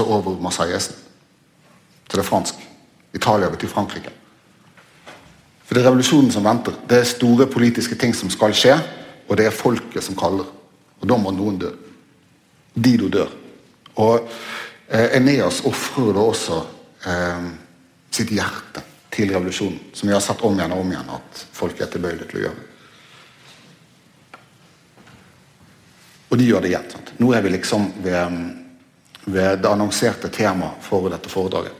[0.00, 0.94] parafrase over Marseillesen.
[2.10, 2.54] Så det er fransk.
[3.12, 4.10] Italia betyr Frankrike.
[5.64, 6.74] For det er revolusjonen som venter.
[6.88, 8.76] Det er store politiske ting som skal skje,
[9.28, 10.46] og det er folket som kaller.
[11.00, 11.70] Og da må noen dø.
[12.74, 13.30] Dido dør.
[13.96, 14.28] Og
[14.88, 16.58] eh, Eneas ofrer da også
[17.06, 17.46] eh,
[18.10, 21.80] sitt hjerte til revolusjonen, som vi har sett om igjen og om igjen at folk
[21.80, 22.66] er tilbøyelige til å gjøre.
[26.30, 26.90] Og de gjør det igjen.
[26.90, 27.14] Sant?
[27.18, 28.42] Nå er vi liksom ved,
[29.24, 31.74] ved det annonserte temaet for dette foredraget.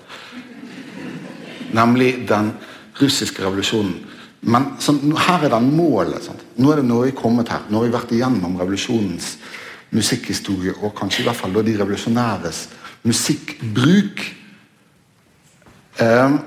[1.76, 2.52] Nemlig den
[3.00, 3.96] russiske revolusjonen.
[4.40, 6.24] Men sånn, her er den målet.
[6.24, 6.44] Sant?
[6.56, 7.66] Nå er det Norge kommet her.
[7.68, 9.34] Nå har vi vært igjennom revolusjonens
[9.94, 12.62] musikkhistorie, og kanskje i hvert fall de revolusjonæres
[13.08, 14.22] musikkbruk.
[16.00, 16.38] Eh,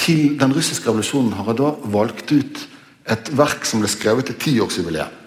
[0.00, 2.66] til den russiske revolusjonen har jeg da valgt ut
[3.10, 5.18] et verk som ble skrevet til tiårsjubileet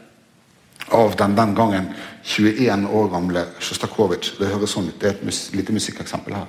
[0.94, 1.90] av den den gangen
[2.24, 4.38] 21 år gamle Sjostakovitsj.
[4.40, 5.00] Det høres sånn ut.
[5.00, 6.48] Det er et mus lite musikkeksempel her.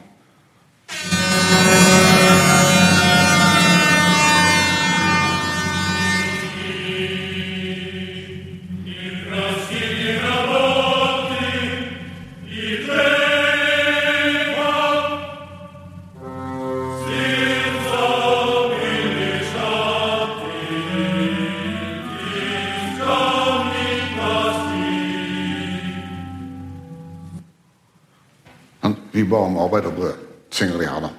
[29.34, 31.12] Ba om arbeid og brød, synger de her da.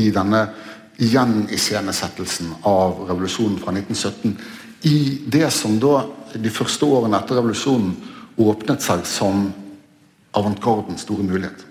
[0.00, 0.46] I denne
[1.02, 4.36] gjeniscenesettelsen av revolusjonen fra 1917.
[4.88, 4.98] I
[5.32, 6.02] det som da
[6.32, 7.94] de første årene etter revolusjonen
[8.40, 9.50] åpnet seg som
[10.36, 11.66] avantgardens store mulighet.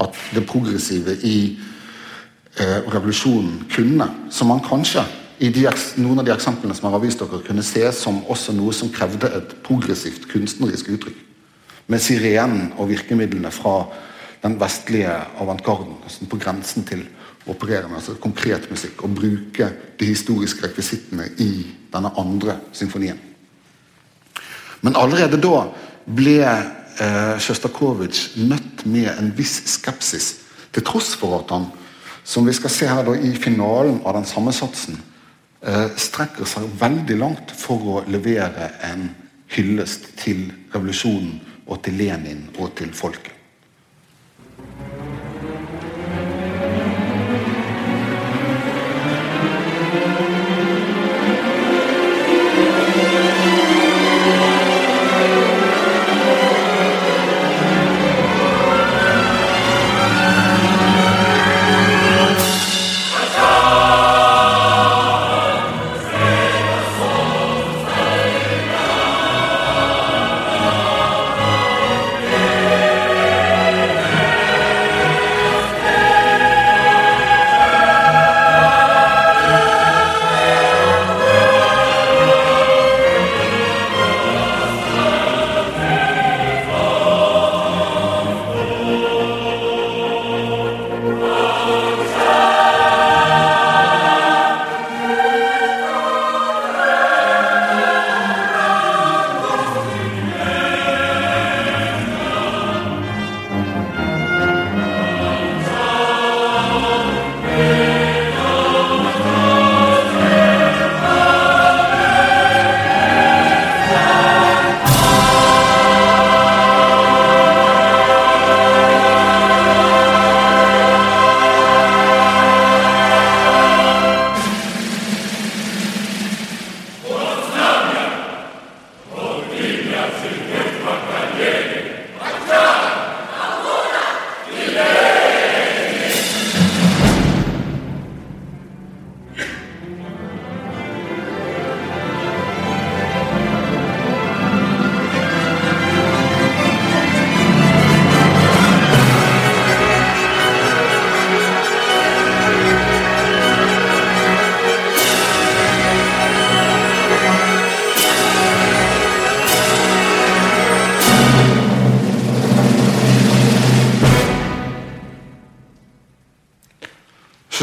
[0.00, 1.38] At det progressive i
[2.56, 5.04] eh, revolusjonen kunne, som man kanskje
[5.40, 5.66] i de,
[6.00, 8.92] noen av de eksemplene som jeg har vist dere, kunne se som også noe som
[8.92, 11.26] krevde et progressivt kunstnerisk uttrykk.
[11.90, 13.82] Med sirenen og virkemidlene fra
[14.42, 17.04] den vestlige avantgarden, altså på grensen til
[17.44, 19.70] å operere med altså konkret musikk, og bruke
[20.00, 23.18] de historiske rekvisittene i denne andre symfonien.
[24.80, 25.66] Men allerede da
[26.08, 30.32] ble eh, Sjostakovitsj møtt med en viss skepsis,
[30.72, 31.66] til tross for at han,
[32.24, 35.00] som vi skal se her da, i finalen av den samme satsen,
[35.60, 39.10] eh, strekker seg veldig langt for å levere en
[39.50, 43.39] hyllest til revolusjonen og til Lenin og til folket.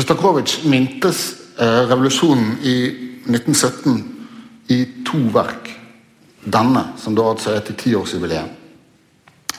[0.07, 2.75] Sjostakovitsj mintes eh, revolusjonen i
[3.27, 4.03] 1917
[4.67, 5.67] i to verk.
[6.47, 8.47] Denne, som da altså er til tiårsjubileum,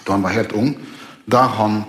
[0.07, 0.71] da han var helt ung.
[1.29, 1.83] Der han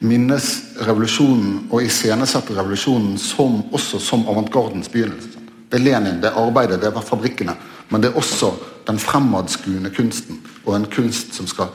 [0.00, 0.48] minnes
[0.80, 5.36] revolusjonen og iscenesetter revolusjonen som, også som avantgardens begynnelse.
[5.68, 7.52] Det er Lenin, det er arbeidet, det er fabrikkene.
[7.90, 8.54] Men det er også
[8.88, 11.68] den fremadskuende kunsten, og en kunst som skal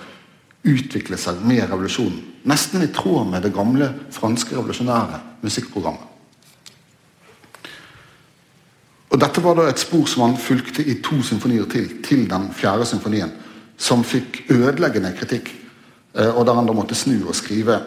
[0.65, 2.17] utvikle seg med revolusjonen.
[2.49, 6.07] Nesten i tråd med det gamle franske revolusjonære musikkprogrammet.
[9.11, 12.43] Og Dette var da et spor som han fulgte i to symfonier til, til den
[12.53, 13.31] fjerde symfonien,
[13.73, 15.49] som fikk ødeleggende kritikk,
[16.13, 17.79] eh, og der han da måtte snu og skrive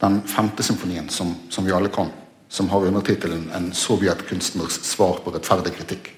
[0.00, 2.08] den femte symfonien, som, som vi alle kan,
[2.48, 6.10] som har undertittelen 'En sovjetkunstners svar på rettferdig kritikk'.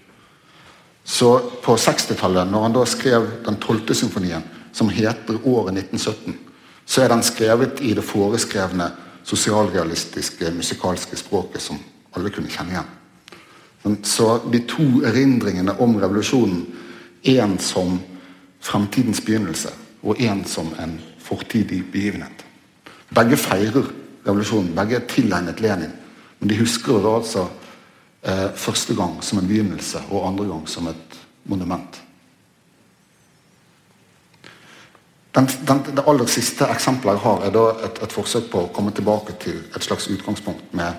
[1.05, 6.39] Så på 60-tallet, når han da skrev den tolvte symfonien, som heter 'Året 1917',
[6.87, 8.93] så er den skrevet i det foreskrevne
[9.25, 11.83] sosialrealistiske musikalske språket som
[12.15, 13.02] alle kunne kjenne igjen.
[13.83, 16.67] Så de to erindringene om revolusjonen,
[17.23, 18.01] én som
[18.63, 19.71] fremtidens begynnelse
[20.03, 22.45] og én som en fortidig begivenhet.
[23.15, 23.91] Begge feirer
[24.27, 25.93] revolusjonen, begge er tilegnet Lenin.
[26.39, 27.47] Men de husker det altså
[28.23, 32.03] eh, første gang som en begynnelse og andre gang som et monument.
[35.35, 38.93] Den, den, det aller siste eksempelet jeg har, er et, et forsøk på å komme
[38.93, 40.93] tilbake til et slags utgangspunkt med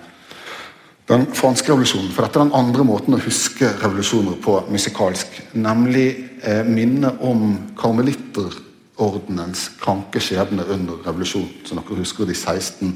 [1.08, 2.12] den franske revolusjonen.
[2.14, 5.28] For dette er den andre måten å huske revolusjoner på musikalsk.
[5.60, 6.08] Nemlig
[6.44, 11.66] eh, minnet om karmelitterordenens kranke skjebne under revolusjonen.
[11.68, 12.96] Så dere husker de 16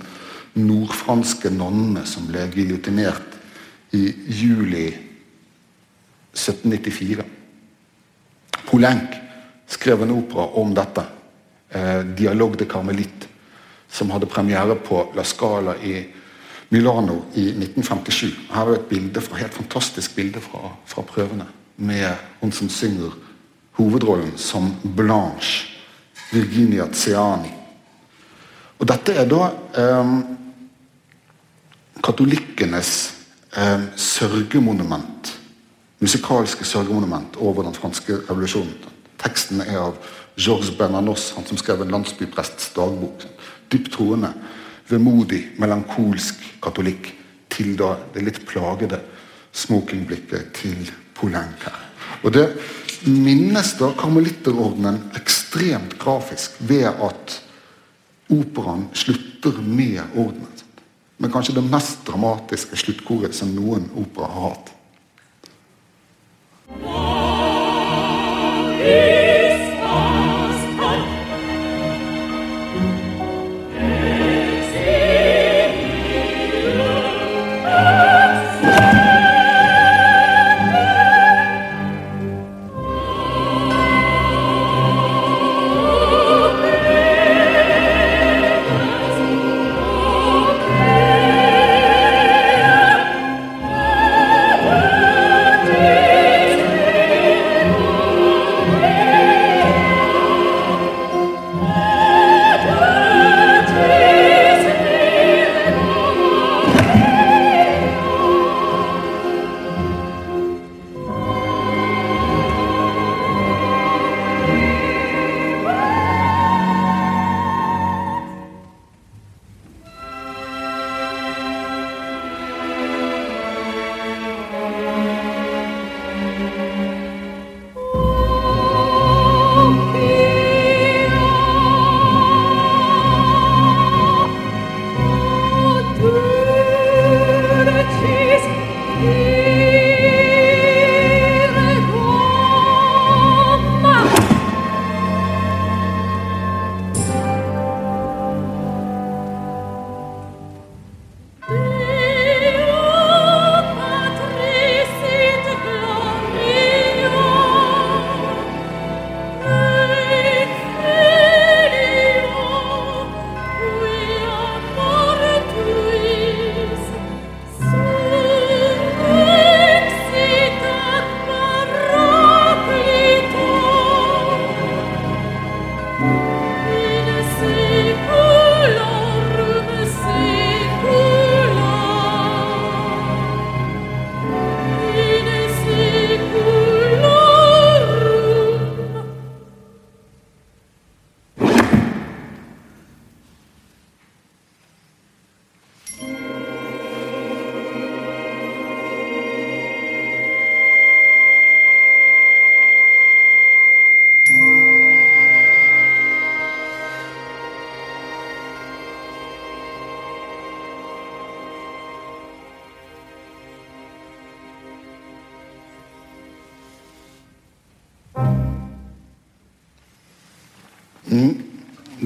[0.57, 3.35] nordfranske nonnene som ble giljotinert
[3.95, 4.07] i
[4.39, 4.87] juli
[6.33, 7.25] 1794.
[8.67, 9.15] Poulenc
[9.67, 11.03] skrev en opera om dette.
[11.69, 13.27] Eh, 'Dialogue de Carmelite',
[13.89, 16.05] som hadde premiere på La Scala i
[16.69, 18.33] Milano i 1957.
[18.51, 21.45] Her er et bilde fra, helt fantastisk bilde fra, fra prøvene
[21.77, 22.09] med
[22.41, 23.13] hun som synger
[23.77, 25.69] hovedrollen som Blanche,
[26.31, 27.53] Virginia Ziani.
[28.79, 29.47] Og dette er da
[29.77, 30.11] eh,
[32.03, 32.91] katolikkenes
[33.57, 35.33] eh, sørgemonument.
[35.99, 38.75] Musikalske sørgemonument over den franske revolusjonen.
[39.17, 39.95] Teksten er av
[40.37, 43.25] Georges Bernanos, han som skrev en landsbyprests dagbok.
[43.71, 44.33] Dypt troende,
[44.89, 47.11] vemodig, melankolsk katolikk
[47.51, 48.99] til da det litt plagede
[49.57, 51.83] smokingblikket til Poulenc her.
[52.23, 52.47] Og det
[53.07, 57.37] minnes da karmelitterordenen ekstremt grafisk ved at
[58.33, 60.53] operaen slutter med ordenen.
[61.17, 64.73] Men kanskje det mest dramatiske sluttkoret som noen opera har hatt.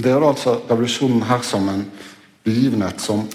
[0.02, 1.84] Det er altså revolusjonen her som en
[2.46, 3.28] begivenhet som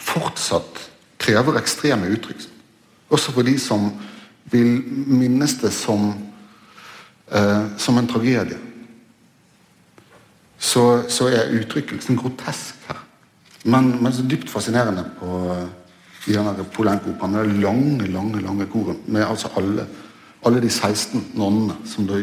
[0.00, 0.80] fortsatt
[1.20, 2.46] krever ekstreme uttrykk.
[3.10, 3.90] Også for de som
[4.50, 6.08] vil minnes det som,
[7.30, 8.58] eh, som en tragedie.
[10.58, 12.98] Så, så er uttrykkelsen grotesk her.
[13.64, 15.54] Men, men så dypt fascinerende på,
[16.26, 17.38] i denne Polenko-operaen.
[17.38, 19.86] Det lange, lange lange koret med altså alle,
[20.46, 22.18] alle de 16 nonnene som da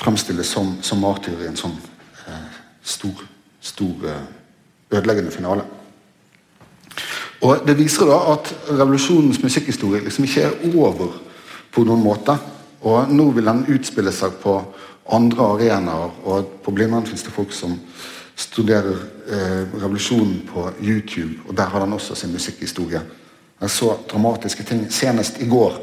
[0.00, 1.78] fremstilles som, som martyrer i en sånn
[2.90, 3.24] stor,
[3.60, 4.24] stor eh,
[4.98, 5.64] ødeleggende finale.
[7.40, 11.14] Og Det viser da at revolusjonens musikkhistorie liksom ikke er over
[11.72, 12.36] på noen måte.
[12.84, 14.58] Og nå vil den utspille seg på
[15.10, 17.78] andre arenaer, og på Blindern fins det folk som
[18.40, 18.96] studerer
[19.28, 23.02] eh, revolusjonen på YouTube, og der har den også sin musikkhistorie.
[23.60, 25.76] Jeg så dramatiske ting senest i går.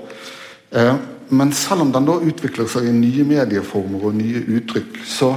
[0.71, 0.95] Eh,
[1.29, 5.35] men selv om den da utvikler seg i nye medieformer og nye uttrykk, så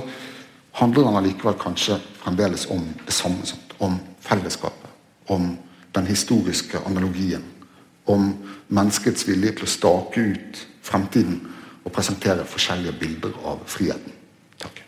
[0.73, 3.47] handler den allikevel kanskje fremdeles om det samme.
[3.47, 3.75] Sant?
[3.79, 4.91] Om fellesskapet.
[5.27, 5.57] Om
[5.95, 7.45] den historiske analogien.
[8.05, 8.35] Om
[8.69, 11.41] menneskets vilje til å stake ut fremtiden
[11.85, 14.13] og presentere forskjellige bilder av friheten.
[14.61, 14.83] Takk.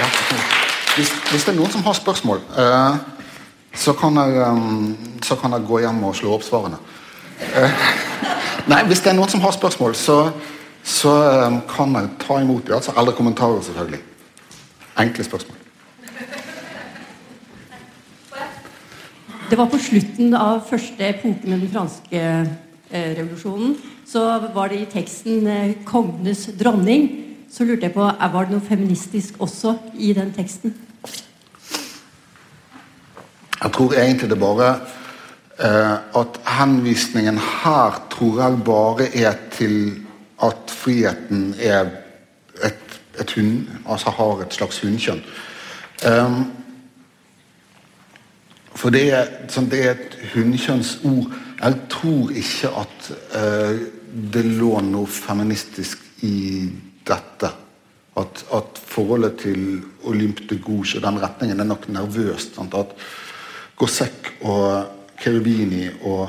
[0.00, 2.96] Ja, hvis, det er noen som har spørsmål, eh,
[3.74, 6.80] så, kan jeg, eh, så kan jeg gå hjem og slå opp svarene.
[7.54, 7.86] Eh,
[8.70, 10.18] nei, hvis det er noen som har spørsmål, så,
[10.82, 11.14] så
[11.70, 12.74] kan jeg ta imot dem.
[12.80, 14.02] Altså, eller kommentarer, selvfølgelig.
[14.98, 15.56] Enkle spørsmål.
[19.50, 22.20] Det var på slutten av første epoke med den franske
[22.90, 23.72] eh, revolusjonen.
[24.06, 24.22] Så
[24.54, 27.08] var det i teksten eh, 'Kongenes dronning'.
[27.50, 30.74] Så lurte jeg på, Var det noe feministisk også i den teksten?
[33.60, 34.70] Jeg tror egentlig det bare
[35.60, 39.76] eh, at henvisningen her tror jeg bare er til
[40.42, 41.90] at friheten er
[42.64, 45.20] et, et hund, altså har et slags hunnkjønn.
[46.08, 46.44] Um,
[48.74, 51.32] for det er, sånn, det er et hunnkjønnsord.
[51.60, 53.82] Jeg tror ikke at eh,
[54.32, 56.70] det lå noe feministisk i
[57.04, 57.50] dette.
[58.20, 59.66] At, at forholdet til
[60.08, 62.56] Olympe de Gouge og den retningen er nok nervøst.
[62.56, 62.74] Sant?
[62.74, 62.96] At
[63.80, 66.28] Gossec og Cherubini og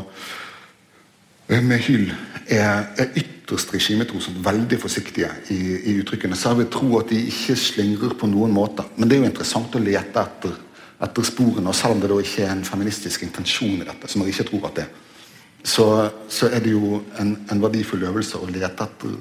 [1.50, 2.10] eh, Mehyl
[2.48, 5.60] er, er ytterst regimetro, sånn veldig forsiktige i,
[5.92, 6.40] i uttrykkene.
[6.60, 8.86] Vil tro at de ikke slingrer på noen måte.
[8.96, 10.56] Men det er jo interessant å lete etter,
[11.04, 14.24] etter sporene, og selv om det da ikke er en feministisk intensjon i dette, som
[14.24, 15.08] jeg ikke tror at det er,
[15.62, 15.86] så,
[16.32, 19.20] så er det jo en, en verdifull øvelse å lete etter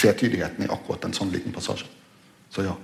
[0.00, 1.86] tvetydigheten i akkurat en sånn liten passasje.
[2.50, 2.74] Så ja.